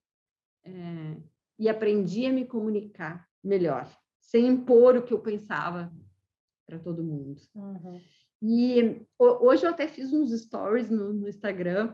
[0.63, 1.17] é,
[1.59, 3.87] e aprendi a me comunicar melhor,
[4.19, 5.93] sem impor o que eu pensava
[6.71, 7.35] para todo mundo.
[7.53, 8.01] Uhum.
[8.41, 11.93] E hoje eu até fiz uns stories no, no, Instagram,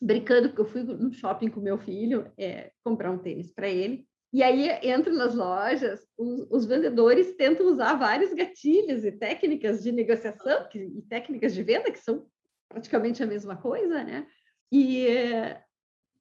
[0.00, 4.06] brincando, porque eu fui no shopping com meu filho é, comprar um tênis para ele.
[4.32, 9.92] E aí, entro nas lojas, os, os, vendedores tentam usar vários gatilhos e técnicas de
[9.92, 12.26] negociação que, e técnicas de venda, que são
[12.68, 14.26] praticamente a mesma coisa, né?
[14.70, 15.62] E é,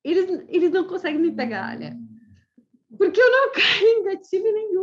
[0.04, 1.98] eles, eles não conseguem me pegar, né?
[2.98, 4.77] Porque eu não caio em gatilho nenhum,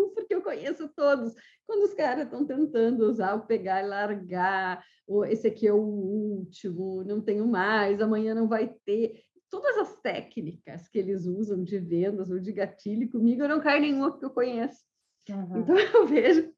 [0.44, 1.34] conheço todos.
[1.66, 5.78] Quando os caras estão tentando usar o pegar e largar, ou esse aqui é o
[5.78, 9.20] último, não tenho mais, amanhã não vai ter.
[9.50, 13.80] Todas as técnicas que eles usam de vendas ou de gatilho, comigo eu não caio
[13.80, 14.80] nenhuma porque eu conheço.
[15.28, 15.58] Uhum.
[15.58, 16.52] Então eu vejo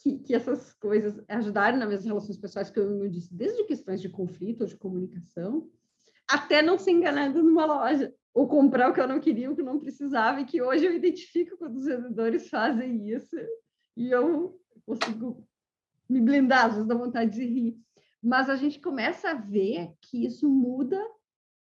[0.00, 4.00] que, que, essas coisas ajudaram nas minhas relações pessoais, que eu, eu disse, desde questões
[4.00, 5.68] de conflito ou de comunicação,
[6.28, 9.62] até não ser enganado numa loja ou comprar o que eu não queria, o que
[9.62, 13.36] não precisava, e que hoje eu identifico quando os vendedores fazem isso,
[13.96, 15.44] e eu consigo
[16.08, 17.76] me blindar, às vezes dá vontade de rir.
[18.22, 20.98] Mas a gente começa a ver que isso muda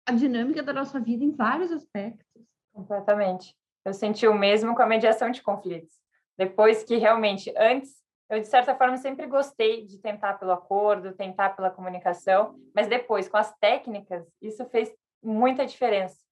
[0.06, 2.42] a dinâmica da nossa vida em vários aspectos.
[2.72, 3.54] Completamente.
[3.84, 5.94] Eu senti o mesmo com a mediação de conflitos.
[6.36, 11.50] Depois que realmente, antes, eu de certa forma sempre gostei de tentar pelo acordo, tentar
[11.50, 16.23] pela comunicação, mas depois, com as técnicas, isso fez muita diferença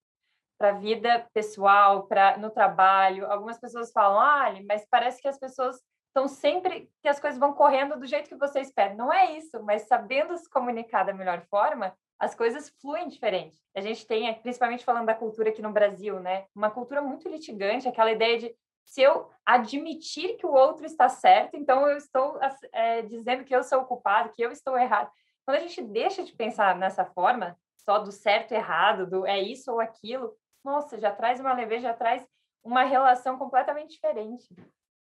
[0.59, 3.31] para a vida pessoal, para no trabalho.
[3.31, 5.77] Algumas pessoas falam, ah, mas parece que as pessoas
[6.09, 8.95] estão sempre que as coisas vão correndo do jeito que você espera.
[8.95, 13.61] Não é isso, mas sabendo se comunicar da melhor forma, as coisas fluem diferente.
[13.75, 17.89] A gente tem, principalmente falando da cultura aqui no Brasil, né, uma cultura muito litigante,
[17.89, 22.39] aquela ideia de se eu admitir que o outro está certo, então eu estou
[22.73, 25.11] é, dizendo que eu sou o culpado, que eu estou errado.
[25.45, 29.41] Quando a gente deixa de pensar nessa forma, só do certo e errado, do é
[29.41, 32.27] isso ou aquilo, nossa, já traz uma leveza, já traz
[32.63, 34.49] uma relação completamente diferente.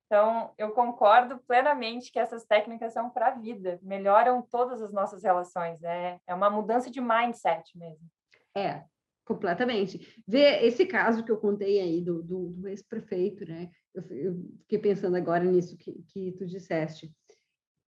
[0.06, 5.24] Então, eu concordo plenamente que essas técnicas são para a vida, melhoram todas as nossas
[5.24, 5.82] relações.
[5.84, 8.08] É, é uma mudança de mindset mesmo.
[8.56, 8.84] É,
[9.26, 10.24] completamente.
[10.28, 13.72] Vê esse caso que eu contei aí do, do, do ex-prefeito, né?
[13.93, 17.12] Eu, eu, fiquei pensando agora nisso que, que tu disseste.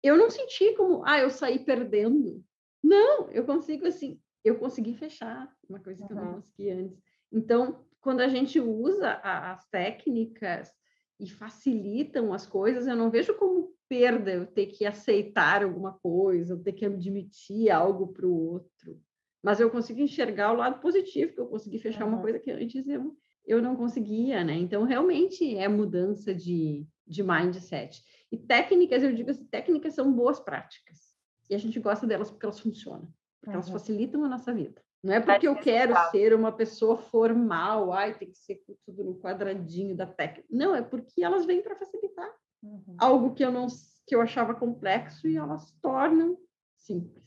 [0.03, 2.45] Eu não senti como, ah, eu saí perdendo.
[2.83, 6.21] Não, eu consigo assim, eu consegui fechar uma coisa que uhum.
[6.21, 7.03] eu não conseguia antes.
[7.37, 10.73] Então, quando a gente usa a, as técnicas
[11.21, 16.55] e facilitam as coisas, eu não vejo como perda eu ter que aceitar alguma coisa,
[16.55, 18.99] eu ter que admitir algo para o outro.
[19.43, 22.15] Mas eu consigo enxergar o lado positivo, que eu consegui fechar uhum.
[22.15, 23.15] uma coisa que antes eu,
[23.47, 24.55] eu não conseguia, né?
[24.55, 28.03] Então, realmente é mudança de, de mindset.
[28.33, 31.15] E técnicas, eu digo assim, técnicas são boas práticas.
[31.51, 33.63] E a gente gosta delas porque elas funcionam, porque uhum.
[33.63, 34.83] elas facilitam a nossa vida.
[35.07, 39.21] Não é porque eu quero ser uma pessoa formal, ai, tem que ser tudo no
[39.21, 40.49] quadradinho da técnica.
[40.51, 42.29] Não, é porque elas vêm para facilitar
[42.61, 42.97] uhum.
[42.99, 43.69] algo que eu não
[44.05, 46.37] que eu achava complexo e elas tornam
[46.77, 47.25] simples.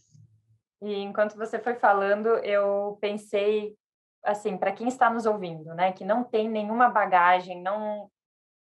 [0.82, 3.78] E enquanto você foi falando, eu pensei
[4.24, 8.10] assim, para quem está nos ouvindo, né, que não tem nenhuma bagagem, não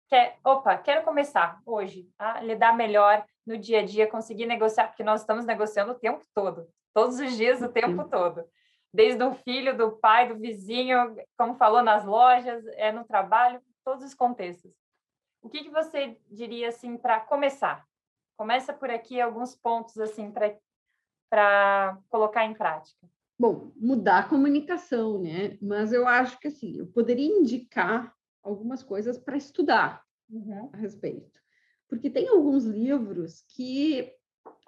[0.07, 5.03] quer, opa, quero começar hoje a lidar melhor no dia a dia, conseguir negociar, porque
[5.03, 8.43] nós estamos negociando o tempo todo, todos os dias, o tempo todo.
[8.93, 14.03] Desde o filho, do pai, do vizinho, como falou, nas lojas, é no trabalho, todos
[14.03, 14.71] os contextos.
[15.41, 17.85] O que, que você diria assim para começar?
[18.37, 20.31] Começa por aqui alguns pontos assim
[21.29, 23.07] para colocar em prática.
[23.39, 25.57] Bom, mudar a comunicação, né?
[25.61, 30.69] Mas eu acho que assim, eu poderia indicar algumas coisas para estudar uhum.
[30.73, 31.39] a respeito.
[31.87, 34.13] Porque tem alguns livros que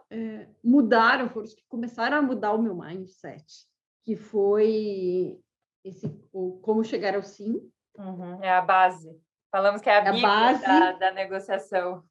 [0.09, 3.67] é, mudaram, foram que começaram a mudar o meu mindset,
[4.03, 5.39] que foi
[5.83, 7.69] esse o Como Chegar ao Sim.
[7.97, 8.43] Uhum.
[8.43, 9.19] É a base.
[9.51, 12.03] Falamos que é a, é a base da, da negociação.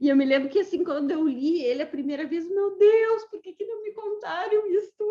[0.00, 3.24] E eu me lembro que, assim, quando eu li ele a primeira vez, meu Deus,
[3.24, 5.04] por que, que não me contaram isso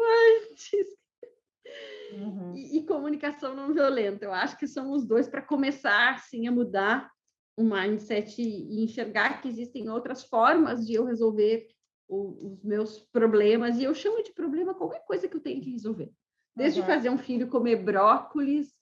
[0.49, 0.97] antes?
[2.13, 2.55] Uhum.
[2.55, 4.24] E, e, comunicação não violenta.
[4.24, 7.11] Eu acho que são os dois para começar, sim, a mudar
[7.57, 11.68] o mindset e, enxergar que existem outras formas de eu resolver
[12.08, 13.78] o, os meus problemas.
[13.78, 16.12] E eu chamo de problema qualquer coisa que eu tenho que resolver.
[16.55, 16.86] Desde uhum.
[16.86, 18.74] fazer um filho comer brócolis,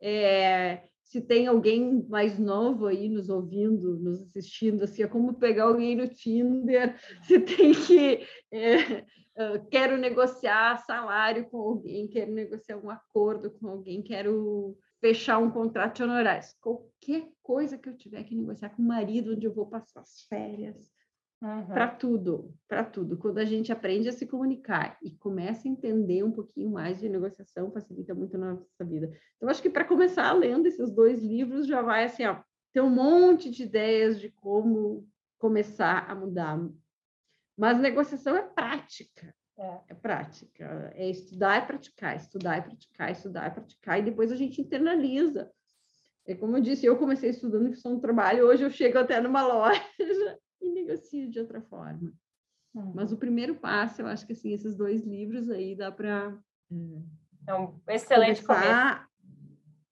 [0.00, 5.64] é, se tem alguém mais novo aí nos ouvindo, nos assistindo, assim, é como pegar
[5.64, 9.04] alguém no Tinder, se tem que é,
[9.70, 15.96] quero negociar salário com alguém, quero negociar um acordo com alguém, quero fechar um contrato
[15.96, 16.54] de honorários.
[16.60, 20.22] Qualquer coisa que eu tiver que negociar com o marido, onde eu vou passar as
[20.28, 20.90] férias,
[21.44, 21.66] uhum.
[21.66, 23.18] para tudo, para tudo.
[23.18, 27.08] Quando a gente aprende a se comunicar e começa a entender um pouquinho mais de
[27.08, 29.12] negociação, facilita muito na nossa vida.
[29.36, 32.40] Então, acho que para começar lendo esses dois livros, já vai assim, ó,
[32.72, 35.06] ter um monte de ideias de como
[35.38, 36.58] começar a mudar
[37.56, 39.32] mas negociação é prática.
[39.56, 39.78] É.
[39.88, 40.92] é prática.
[40.96, 45.50] É estudar e praticar, estudar e praticar, estudar e praticar, e depois a gente internaliza.
[46.26, 49.46] É como eu disse, eu comecei estudando questão do trabalho, hoje eu chego até numa
[49.46, 49.80] loja
[50.84, 52.12] negocio de outra forma.
[52.74, 52.92] Uhum.
[52.94, 56.36] Mas o primeiro passo, eu acho que assim, esses dois livros aí dá para.
[57.46, 59.06] É, é um excelente começo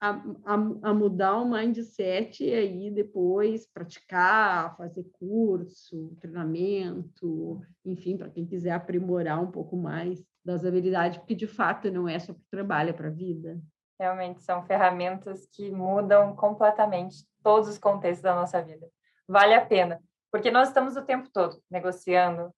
[0.02, 0.10] a,
[0.44, 8.44] a, a, mudar o mindset e aí depois praticar, fazer curso, treinamento, enfim, para quem
[8.44, 12.50] quiser aprimorar um pouco mais das habilidades, porque de fato não é só para o
[12.50, 13.60] trabalho, é para a vida.
[14.00, 18.88] Realmente são ferramentas que mudam completamente todos os contextos da nossa vida.
[19.28, 20.02] Vale a pena,
[20.32, 22.52] porque nós estamos o tempo todo negociando,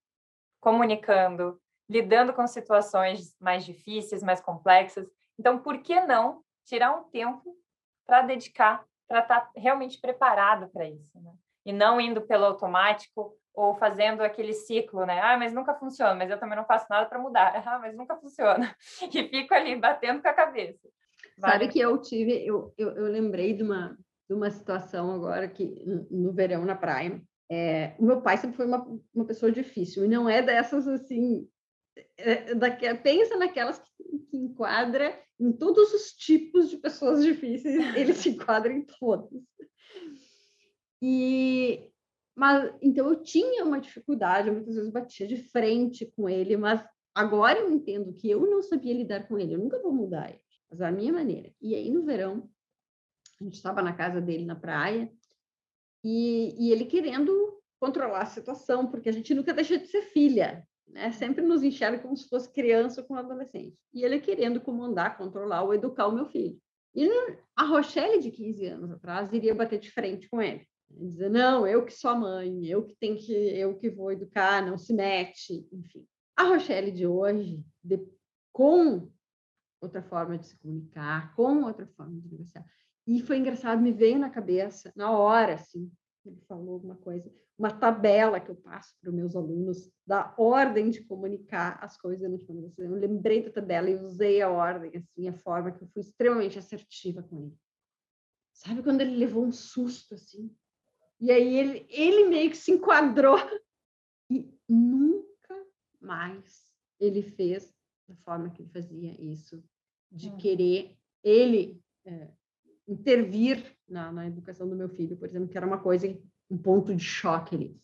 [0.60, 1.60] comunicando,
[1.90, 5.06] lidando com situações mais difíceis, mais complexas.
[5.38, 7.54] Então, por que não tirar um tempo
[8.06, 11.32] para dedicar, para estar tá realmente preparado para isso, né?
[11.66, 15.20] E não indo pelo automático ou fazendo aquele ciclo, né?
[15.20, 17.52] Ah, mas nunca funciona, mas eu também não faço nada para mudar.
[17.66, 18.74] Ah, mas nunca funciona.
[19.12, 20.88] E fico ali batendo com a cabeça.
[21.36, 21.52] Vale.
[21.52, 23.96] Sabe que eu tive, eu, eu, eu, lembrei de uma,
[24.28, 27.20] de uma situação agora que no verão na praia.
[27.50, 31.46] É, o meu pai sempre foi uma, uma pessoa difícil e não é dessas assim
[32.16, 38.14] é, daqui, pensa naquelas que, que, enquadra em todos os tipos de pessoas difíceis, ele
[38.14, 39.42] se enquadra em todos.
[41.02, 41.90] E,
[42.34, 46.84] mas, então eu tinha uma dificuldade, muitas vezes batia de frente com ele, mas
[47.14, 50.40] agora eu entendo que eu não sabia lidar com ele, eu nunca vou mudar ele,
[50.70, 51.52] mas a minha maneira.
[51.60, 52.48] E aí no verão,
[53.40, 55.12] a gente estava na casa dele na praia,
[56.04, 60.66] e, e ele querendo controlar a situação, porque a gente nunca deixa de ser filha,
[60.86, 61.10] né?
[61.12, 63.76] Sempre nos enxerga como se fosse criança com adolescente.
[63.92, 66.58] E ele querendo comandar, controlar ou educar o meu filho.
[66.94, 67.08] E
[67.56, 70.64] a Rochelle, de 15 anos atrás, iria bater de frente com ele.
[70.88, 74.64] Dizer, não, eu que sou a mãe, eu que tenho que, eu que vou educar,
[74.64, 76.06] não se mete, enfim.
[76.36, 77.98] A Rochelle de hoje, de,
[78.52, 79.10] com
[79.80, 82.64] outra forma de se comunicar, com outra forma de negociar.
[83.06, 85.90] E foi engraçado, me veio na cabeça, na hora, assim,
[86.24, 90.90] ele falou alguma coisa, uma tabela que eu passo para os meus alunos da ordem
[90.90, 95.32] de comunicar as coisas no Eu lembrei da tabela e usei a ordem, assim, a
[95.32, 97.58] forma que eu fui extremamente assertiva com ele.
[98.52, 100.54] Sabe quando ele levou um susto assim?
[101.20, 103.36] E aí ele, ele meio que se enquadrou
[104.30, 105.66] e nunca
[106.00, 107.72] mais ele fez
[108.08, 109.62] da forma que ele fazia isso,
[110.10, 110.36] de hum.
[110.36, 112.30] querer ele é,
[112.86, 116.06] intervir na, na, educação do meu filho, por exemplo, que era uma coisa,
[116.50, 117.76] um ponto de choque ali.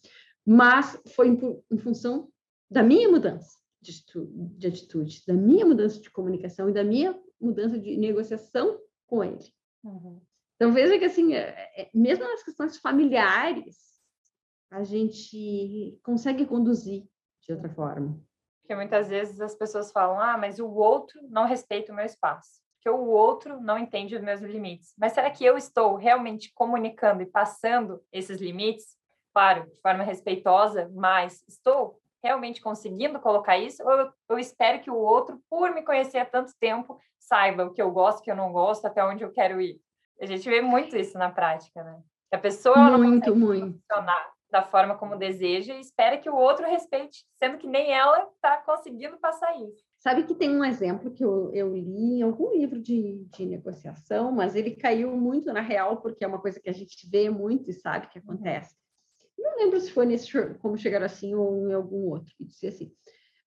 [0.46, 2.30] Mas foi em, em função
[2.70, 4.04] da minha mudança de,
[4.56, 9.52] de atitude, da minha mudança de comunicação e da minha mudança de negociação com ele.
[9.82, 10.20] Uhum.
[10.56, 13.78] Então, veja que, assim, é, é, mesmo nas questões familiares,
[14.70, 17.04] a gente consegue conduzir
[17.42, 18.20] de outra forma.
[18.60, 22.60] Porque muitas vezes as pessoas falam, ah, mas o outro não respeita o meu espaço,
[22.80, 24.94] que o outro não entende os meus limites.
[24.98, 28.96] Mas será que eu estou realmente comunicando e passando esses limites?
[29.32, 33.82] Claro, de forma respeitosa, mas estou realmente conseguindo colocar isso?
[33.82, 37.72] Ou eu, eu espero que o outro, por me conhecer há tanto tempo, saiba o
[37.72, 39.80] que eu gosto, o que eu não gosto, até onde eu quero ir?
[40.20, 42.00] A gente vê muito isso na prática, né?
[42.28, 43.78] Que a pessoa muito, muito.
[43.78, 48.28] funcionar da forma como deseja e espera que o outro respeite, sendo que nem ela
[48.34, 49.89] está conseguindo passar isso.
[50.00, 54.32] Sabe que tem um exemplo que eu, eu li em algum livro de, de, negociação,
[54.32, 57.70] mas ele caiu muito na real, porque é uma coisa que a gente vê muito
[57.70, 58.74] e sabe que acontece.
[59.38, 60.26] Não lembro se foi nesse
[60.58, 62.90] Como Chegar Assim ou em algum outro, que dizia assim,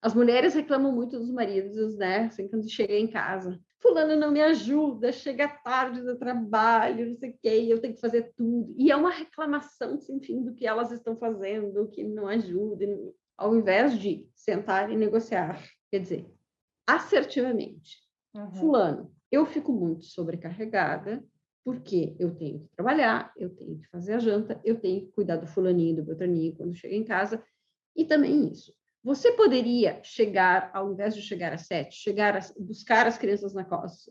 [0.01, 2.26] as mulheres reclamam muito dos maridos, né?
[2.26, 7.32] Assim, quando chega em casa fulano não me ajuda, chega tarde do trabalho, não sei
[7.32, 8.74] o quê, eu tenho que fazer tudo.
[8.78, 12.86] E é uma reclamação sem fim do que elas estão fazendo, que não ajuda,
[13.38, 15.62] ao invés de sentar e negociar.
[15.91, 16.26] Quer dizer,
[16.88, 17.98] assertivamente.
[18.34, 18.52] Uhum.
[18.52, 21.24] Fulano, eu fico muito sobrecarregada,
[21.64, 25.38] porque eu tenho que trabalhar, eu tenho que fazer a janta, eu tenho que cuidar
[25.38, 27.42] do fulaninho, do beltraninho quando chega em casa,
[27.96, 28.74] e também isso.
[29.04, 33.66] Você poderia chegar, ao invés de chegar às sete, chegar a, buscar as crianças na,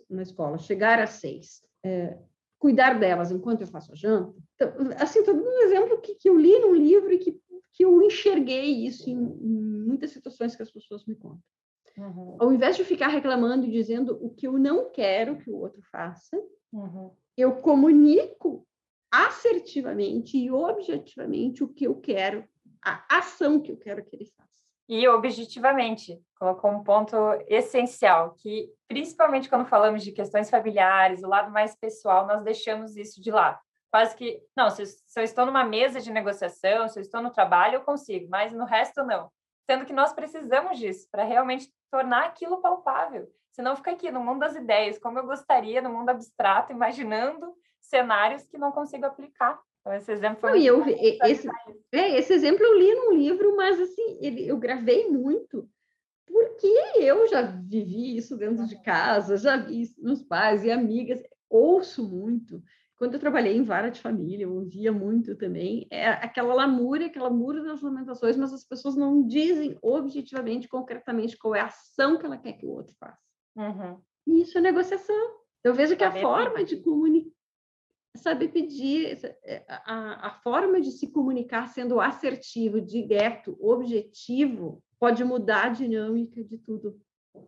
[0.09, 2.19] na escola, chegar às seis, é,
[2.59, 4.35] cuidar delas enquanto eu faço a janta.
[4.55, 7.41] Então, assim, estou dando um exemplo que, que eu li num livro e que,
[7.73, 11.43] que eu enxerguei isso em, em muitas situações que as pessoas me contam.
[11.97, 12.37] Uhum.
[12.41, 15.83] Ao invés de ficar reclamando e dizendo o que eu não quero que o outro
[15.91, 16.37] faça,
[16.73, 17.15] uhum.
[17.37, 18.67] eu comunico
[19.11, 22.45] assertivamente e objetivamente o que eu quero,
[22.83, 24.51] a ação que eu quero que ele faça.
[24.89, 27.17] E objetivamente, colocou um ponto
[27.47, 33.21] essencial, que principalmente quando falamos de questões familiares, o lado mais pessoal, nós deixamos isso
[33.21, 33.59] de lado.
[33.91, 37.31] Quase que, não, se, se eu estou numa mesa de negociação, se eu estou no
[37.31, 39.31] trabalho, eu consigo, mas no resto não.
[39.69, 43.29] Sendo que nós precisamos disso para realmente tornar aquilo palpável.
[43.53, 48.47] Senão fica aqui no mundo das ideias, como eu gostaria, no mundo abstrato, imaginando cenários
[48.49, 49.61] que não consigo aplicar.
[49.81, 50.51] Então, esse exemplo foi.
[50.51, 51.49] Não, eu, esse,
[51.93, 55.69] é, esse exemplo eu li num livro, mas assim, ele, eu gravei muito,
[56.27, 61.21] porque eu já vivi isso dentro de casa, já vi isso nos pais e amigas,
[61.51, 62.63] ouço muito.
[63.03, 65.89] Quando eu trabalhei em vara de família, eu ouvia muito também.
[65.91, 71.53] É aquela lamúria, aquela lamúria das lamentações, mas as pessoas não dizem objetivamente, concretamente, qual
[71.57, 73.19] é a ação que ela quer que o outro faça.
[73.57, 74.01] Uhum.
[74.25, 75.17] E isso é negociação.
[75.65, 77.33] Eu vejo que a forma de comunicar
[78.15, 85.65] saber pedir, é, a, a forma de se comunicar sendo assertivo, direto, objetivo, pode mudar
[85.65, 87.01] a dinâmica de tudo,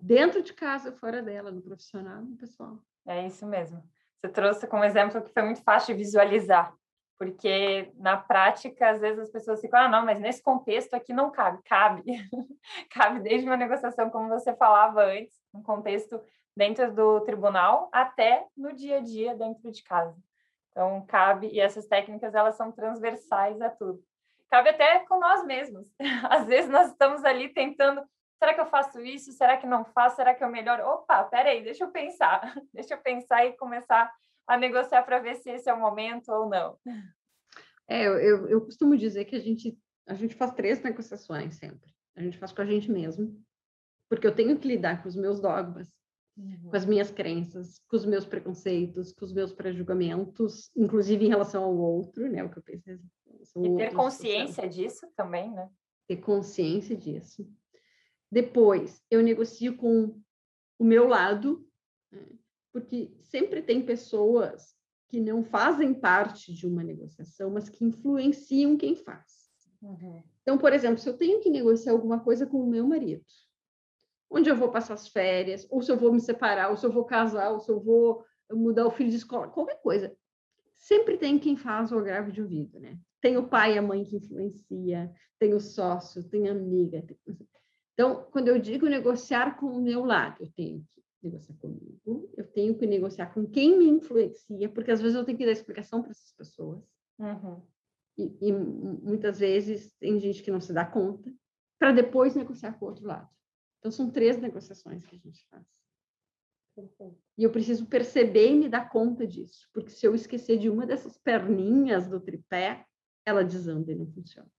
[0.03, 2.85] dentro de casa, fora dela, no profissional, no pessoal.
[3.07, 3.81] É isso mesmo.
[4.25, 6.75] Você trouxe como exemplo que foi muito fácil de visualizar,
[7.19, 11.31] porque na prática, às vezes as pessoas ficam, ah, não, mas nesse contexto aqui não
[11.31, 11.63] cabe.
[11.65, 12.03] Cabe.
[12.91, 16.19] cabe desde uma negociação, como você falava antes, um contexto
[16.57, 20.17] dentro do tribunal, até no dia a dia dentro de casa.
[20.71, 24.03] Então, cabe, e essas técnicas, elas são transversais a tudo.
[24.49, 25.87] Cabe até com nós mesmos.
[26.31, 28.03] Às vezes nós estamos ali tentando,
[28.45, 29.33] será que eu faço isso?
[29.33, 30.17] Será que não faço?
[30.17, 30.79] Será que eu melhor?
[30.81, 32.41] Opa, peraí, deixa eu pensar.
[32.75, 34.13] Deixa eu pensar e começar
[34.47, 36.77] a negociar para ver se esse é o momento ou não.
[37.89, 41.91] É, eu, eu, costumo dizer que a gente, a gente faz três negociações sempre.
[42.15, 43.35] A gente faz com a gente mesmo,
[44.09, 45.91] porque eu tenho que lidar com os meus dogmas,
[46.37, 46.69] uhum.
[46.71, 51.65] com as minhas crenças, com os meus preconceitos, com os meus prejulgamentos, inclusive em relação
[51.65, 52.45] ao outro, né?
[52.45, 53.01] O que eu penso.
[53.57, 55.71] E ter consciência disso também, né?
[56.07, 57.47] Ter consciência disso.
[58.31, 60.21] Depois, eu negocio com
[60.79, 61.67] o meu lado,
[62.11, 62.27] né?
[62.73, 64.75] porque sempre tem pessoas
[65.09, 69.49] que não fazem parte de uma negociação, mas que influenciam quem faz.
[69.81, 70.23] Uhum.
[70.43, 73.25] Então, por exemplo, se eu tenho que negociar alguma coisa com o meu marido,
[74.31, 76.91] onde eu vou passar as férias, ou se eu vou me separar, ou se eu
[76.91, 80.17] vou casar, ou se eu vou mudar o filho de escola, qualquer coisa.
[80.77, 82.99] Sempre tem quem faz o agravo de ouvido, né?
[83.21, 87.03] Tem o pai e a mãe que influencia, tem o sócio, tem a amiga.
[87.03, 87.17] Tem...
[87.95, 92.45] Então, quando eu digo negociar com o meu lado, eu tenho que negociar comigo, eu
[92.45, 96.03] tenho que negociar com quem me influencia, porque às vezes eu tenho que dar explicação
[96.03, 96.85] para essas pessoas.
[97.19, 97.63] Uhum.
[98.19, 101.33] E, e, muitas vezes tem gente que não se dá conta,
[101.79, 103.29] para depois negociar com o outro lado.
[103.79, 105.65] Então, são três negociações que a gente faz.
[107.39, 110.85] E eu preciso perceber e me dar conta disso, porque se eu esquecer de uma
[110.85, 112.85] dessas perninhas do tripé,
[113.25, 114.51] ela desanda e não funciona.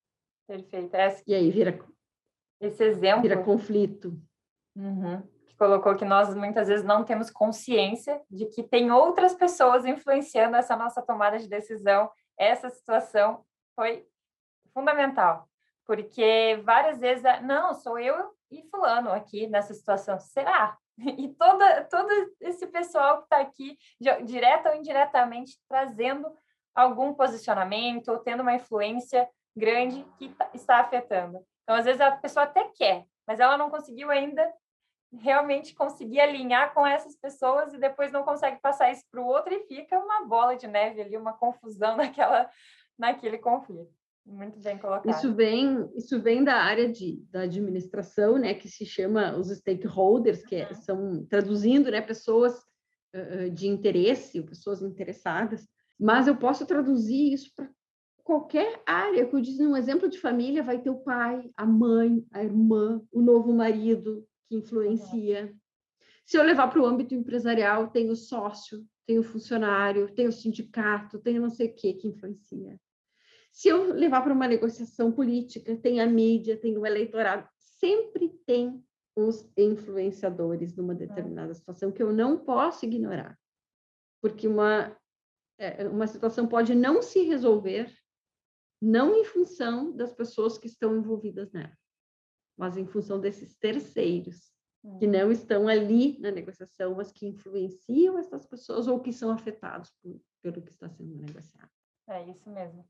[0.47, 0.93] Perfeito.
[0.95, 1.23] Essa...
[1.27, 1.77] E aí vira
[2.59, 4.17] esse exemplo vira conflito.
[4.75, 5.21] Uhum.
[5.45, 10.55] Que colocou que nós muitas vezes não temos consciência de que tem outras pessoas influenciando
[10.55, 12.09] essa nossa tomada de decisão.
[12.37, 13.45] Essa situação
[13.75, 14.05] foi
[14.73, 15.47] fundamental,
[15.85, 20.19] porque várias vezes, não, sou eu e fulano aqui nessa situação.
[20.19, 20.77] Será?
[20.97, 23.77] E toda, todo esse pessoal que está aqui,
[24.23, 26.25] direta ou indiretamente, trazendo
[26.73, 31.39] algum posicionamento ou tendo uma influência grande que tá, está afetando.
[31.65, 34.47] Então, às vezes, a pessoa até quer, mas ela não conseguiu ainda
[35.19, 39.53] realmente conseguir alinhar com essas pessoas e depois não consegue passar isso para o outro
[39.53, 42.49] e fica uma bola de neve ali, uma confusão naquela,
[42.97, 43.91] naquele conflito.
[44.25, 45.09] Muito bem colocado.
[45.09, 50.43] Isso vem, isso vem da área de, da administração, né, que se chama os stakeholders,
[50.43, 52.57] que é, são, traduzindo, né, pessoas
[53.15, 55.67] uh, de interesse, pessoas interessadas,
[55.99, 57.69] mas eu posso traduzir isso para
[58.25, 62.25] qualquer área, que eu disse, um exemplo de família vai ter o pai, a mãe,
[62.31, 65.55] a irmã, o novo marido que influencia.
[66.25, 70.31] Se eu levar para o âmbito empresarial, tem o sócio, tem o funcionário, tem o
[70.31, 72.81] sindicato, tem não sei o que que influencia.
[73.51, 78.83] Se eu levar para uma negociação política, tem a mídia, tem o eleitorado, sempre tem
[79.15, 83.37] os influenciadores numa determinada situação que eu não posso ignorar.
[84.19, 84.97] Porque uma,
[85.59, 87.95] é, uma situação pode não se resolver
[88.81, 91.75] não em função das pessoas que estão envolvidas nela,
[92.57, 94.53] mas em função desses terceiros
[94.99, 99.91] que não estão ali na negociação, mas que influenciam essas pessoas ou que são afetados
[100.01, 101.69] por, pelo que está sendo negociado.
[102.07, 102.87] É isso mesmo.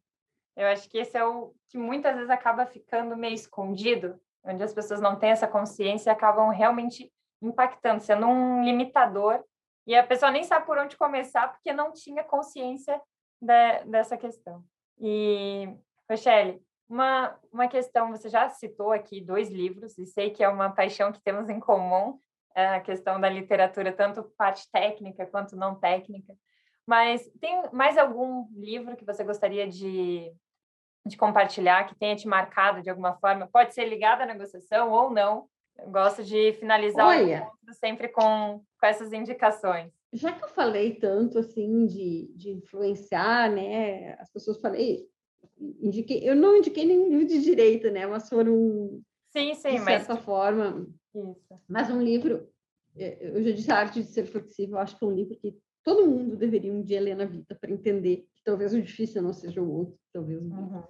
[0.57, 4.73] Eu acho que esse é o que muitas vezes acaba ficando meio escondido, onde as
[4.73, 7.11] pessoas não têm essa consciência e acabam realmente
[7.41, 9.43] impactando, sendo um limitador,
[9.87, 13.01] e a pessoa nem sabe por onde começar porque não tinha consciência
[13.41, 14.63] de, dessa questão.
[14.99, 15.69] E,
[16.09, 20.69] Rochelle, uma, uma questão, você já citou aqui dois livros, e sei que é uma
[20.69, 22.19] paixão que temos em comum,
[22.55, 26.33] é a questão da literatura, tanto parte técnica quanto não técnica.
[26.87, 30.31] Mas tem mais algum livro que você gostaria de
[31.05, 33.47] de compartilhar, que tenha te marcado de alguma forma?
[33.47, 35.47] Pode ser ligado à negociação ou não.
[35.77, 39.93] Eu gosto de finalizar Olha, o sempre com, com essas indicações.
[40.15, 44.13] Já que eu falei tanto assim de, de influenciar, né?
[44.13, 45.05] As pessoas falei,
[45.81, 48.07] indiquei, eu não indiquei nenhum livro de direito, né?
[48.07, 49.01] Mas foram
[49.31, 50.23] sim, sim, de certa mas...
[50.23, 50.87] forma.
[51.13, 51.61] Isso.
[51.67, 52.47] Mas um livro,
[52.95, 55.57] é, eu já disse a arte de ser flexível, acho que é um livro que
[55.83, 59.33] todo mundo deveria um dia ler na vida para entender que talvez o difícil não
[59.33, 60.83] seja o outro, talvez uhum.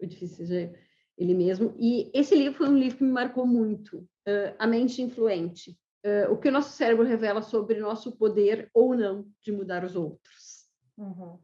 [0.00, 0.72] o difícil seja
[1.16, 1.74] ele mesmo.
[1.78, 5.76] E esse livro foi um livro que me marcou muito, uh, A Mente Influente.
[6.04, 9.96] Uh, o que o nosso cérebro revela sobre nosso poder ou não de mudar os
[9.96, 10.68] outros.
[10.96, 11.38] Uhum.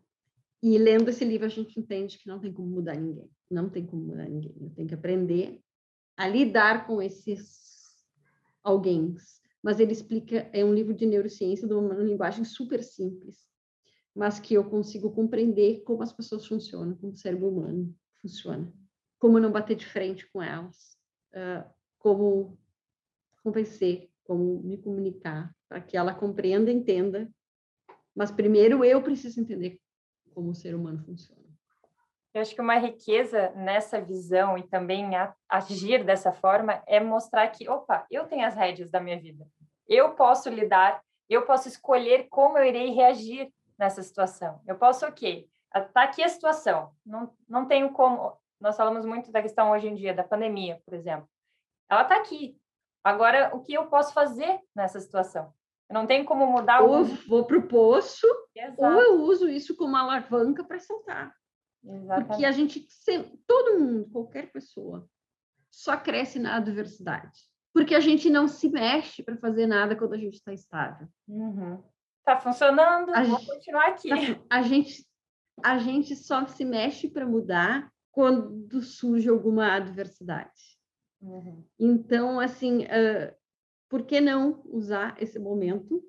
[0.62, 3.30] E lendo esse livro, a gente entende que não tem como mudar ninguém.
[3.50, 4.55] Não tem como mudar ninguém.
[4.61, 5.61] Eu tenho que aprender
[6.16, 7.62] a lidar com esses
[8.62, 9.16] alguém
[9.64, 13.48] mas ele explica, é um livro de neurociência de uma linguagem super simples,
[14.14, 18.70] mas que eu consigo compreender como as pessoas funcionam, como o cérebro humano funciona,
[19.18, 20.98] como não bater de frente com elas,
[21.32, 21.66] uh,
[21.98, 22.59] como
[23.42, 27.30] convencer, como me comunicar, para que ela compreenda, entenda,
[28.14, 29.78] mas primeiro eu preciso entender
[30.32, 31.44] como o ser humano funciona.
[32.34, 35.10] Eu acho que uma riqueza nessa visão e também
[35.48, 39.46] agir dessa forma é mostrar que, opa, eu tenho as rédeas da minha vida.
[39.86, 44.60] Eu posso lidar, eu posso escolher como eu irei reagir nessa situação.
[44.66, 45.48] Eu posso, ok,
[45.92, 48.36] tá aqui a situação, não, não tenho como.
[48.60, 51.28] Nós falamos muito da questão hoje em dia da pandemia, por exemplo.
[51.88, 52.58] Ela está aqui.
[53.05, 55.52] Agora, o que eu posso fazer nessa situação?
[55.90, 56.80] Eu não tenho como mudar.
[56.80, 57.05] Ou o...
[57.05, 58.26] vou para o poço,
[58.57, 58.82] Exato.
[58.82, 61.34] ou eu uso isso como alavanca para saltar.
[61.84, 62.28] Exatamente.
[62.28, 62.88] Porque a gente,
[63.46, 65.07] todo mundo, qualquer pessoa,
[65.70, 67.42] só cresce na adversidade.
[67.74, 71.07] Porque a gente não se mexe para fazer nada quando a gente está estável.
[71.28, 71.82] Uhum.
[72.24, 74.09] Tá funcionando, a vou gente, continuar aqui.
[74.09, 74.16] Tá,
[74.48, 75.07] a, gente,
[75.62, 80.73] a gente só se mexe para mudar quando surge alguma adversidade.
[81.24, 81.64] Uhum.
[81.78, 83.34] Então, assim, uh,
[83.88, 86.04] por que não usar esse momento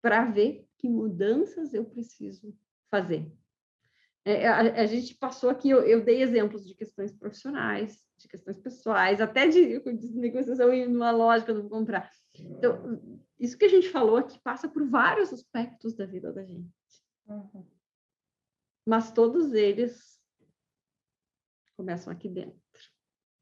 [0.00, 2.56] para ver que mudanças eu preciso
[2.90, 3.30] fazer?
[4.24, 8.58] É, a, a, gente passou aqui, eu, eu, dei exemplos de questões profissionais, de questões
[8.58, 12.10] pessoais, até de, de negociação em uma loja que eu vou comprar.
[12.34, 16.68] Então, isso que a gente falou aqui passa por vários aspectos da vida da gente.
[17.28, 17.64] Uhum.
[18.84, 20.20] Mas todos eles
[21.76, 22.65] começam aqui dentro.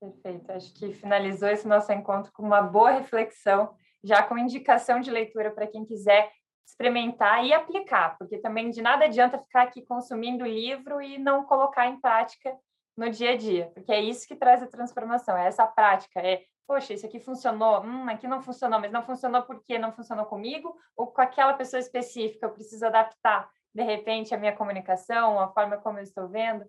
[0.05, 0.53] Perfeito.
[0.53, 5.51] Acho que finalizou esse nosso encontro com uma boa reflexão, já com indicação de leitura
[5.51, 6.31] para quem quiser
[6.67, 11.87] experimentar e aplicar, porque também de nada adianta ficar aqui consumindo livro e não colocar
[11.87, 12.57] em prática
[12.97, 16.43] no dia a dia, porque é isso que traz a transformação, é essa prática, é,
[16.67, 20.75] poxa, isso aqui funcionou, hum, aqui não funcionou, mas não funcionou porque não funcionou comigo?
[20.97, 25.77] Ou com aquela pessoa específica, eu preciso adaptar, de repente, a minha comunicação, a forma
[25.79, 26.65] como eu estou vendo,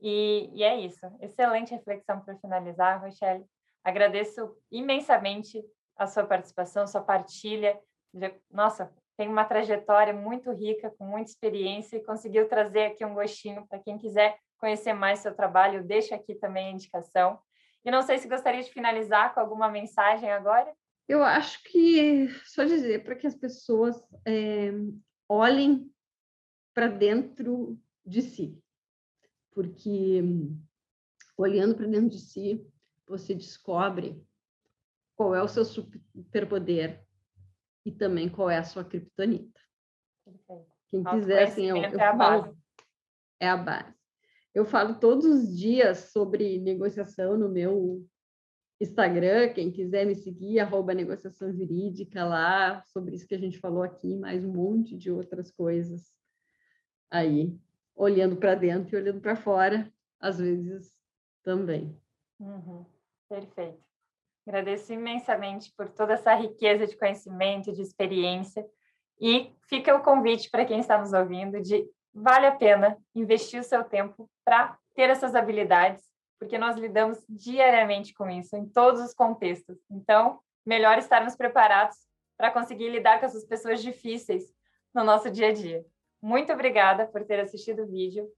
[0.00, 1.06] e, e é isso.
[1.20, 3.44] Excelente reflexão para finalizar, Rochelle.
[3.82, 5.62] Agradeço imensamente
[5.96, 7.78] a sua participação, sua partilha.
[8.50, 13.66] Nossa, tem uma trajetória muito rica, com muita experiência e conseguiu trazer aqui um gostinho
[13.66, 17.38] para quem quiser conhecer mais seu trabalho, deixo aqui também a indicação.
[17.84, 20.72] E não sei se gostaria de finalizar com alguma mensagem agora.
[21.08, 24.72] Eu acho que só dizer para que as pessoas é,
[25.28, 25.88] olhem
[26.74, 28.58] para dentro de si,
[29.56, 30.22] porque
[31.34, 32.70] olhando para dentro de si,
[33.08, 34.22] você descobre
[35.16, 37.02] qual é o seu superpoder
[37.82, 39.58] e também qual é a sua criptonita.
[40.90, 42.58] Quem quiser, assim, eu, eu é, a falo,
[43.40, 43.94] é a base.
[44.54, 48.06] Eu falo todos os dias sobre negociação no meu
[48.78, 53.82] Instagram, quem quiser me seguir, arroba negociação jurídica lá, sobre isso que a gente falou
[53.82, 56.12] aqui, mais um monte de outras coisas
[57.10, 57.58] aí,
[57.96, 59.90] olhando para dentro e olhando para fora,
[60.20, 60.94] às vezes
[61.42, 61.98] também.
[62.38, 62.84] Uhum.
[63.28, 63.82] Perfeito.
[64.46, 68.64] Agradeço imensamente por toda essa riqueza de conhecimento, de experiência.
[69.20, 73.64] E fica o convite para quem está nos ouvindo de vale a pena investir o
[73.64, 76.04] seu tempo para ter essas habilidades,
[76.38, 79.78] porque nós lidamos diariamente com isso, em todos os contextos.
[79.90, 81.96] Então, melhor estarmos preparados
[82.36, 84.44] para conseguir lidar com essas pessoas difíceis
[84.94, 85.84] no nosso dia a dia.
[86.26, 88.28] Muito obrigada por ter assistido o vídeo.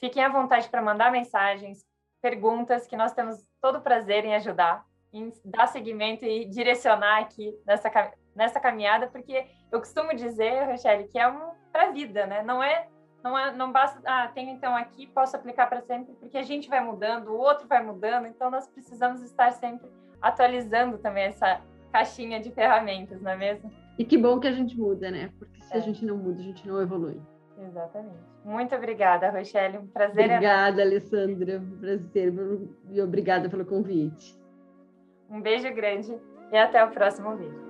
[0.00, 1.86] Fiquem à vontade para mandar mensagens,
[2.20, 7.56] perguntas, que nós temos todo o prazer em ajudar em dar seguimento e direcionar aqui
[7.64, 7.88] nessa,
[8.34, 12.42] nessa caminhada, porque eu costumo dizer, Rochelle, que é um para a vida, né?
[12.42, 12.88] Não é,
[13.22, 16.68] não é, não basta, ah, tenho então aqui, posso aplicar para sempre, porque a gente
[16.68, 19.88] vai mudando, o outro vai mudando, então nós precisamos estar sempre
[20.20, 21.60] atualizando também essa
[21.92, 23.70] caixinha de ferramentas, não é mesmo?
[23.98, 25.32] E que bom que a gente muda, né?
[25.38, 25.78] Porque se é.
[25.78, 27.20] a gente não muda, a gente não evolui.
[27.58, 28.18] Exatamente.
[28.44, 29.78] Muito obrigada, Rochelle.
[29.78, 30.24] Um prazer.
[30.24, 31.58] Obrigada, Alessandra.
[31.58, 32.34] Um prazer
[32.90, 34.38] e obrigada pelo convite.
[35.30, 36.18] Um beijo grande
[36.50, 37.69] e até o próximo vídeo.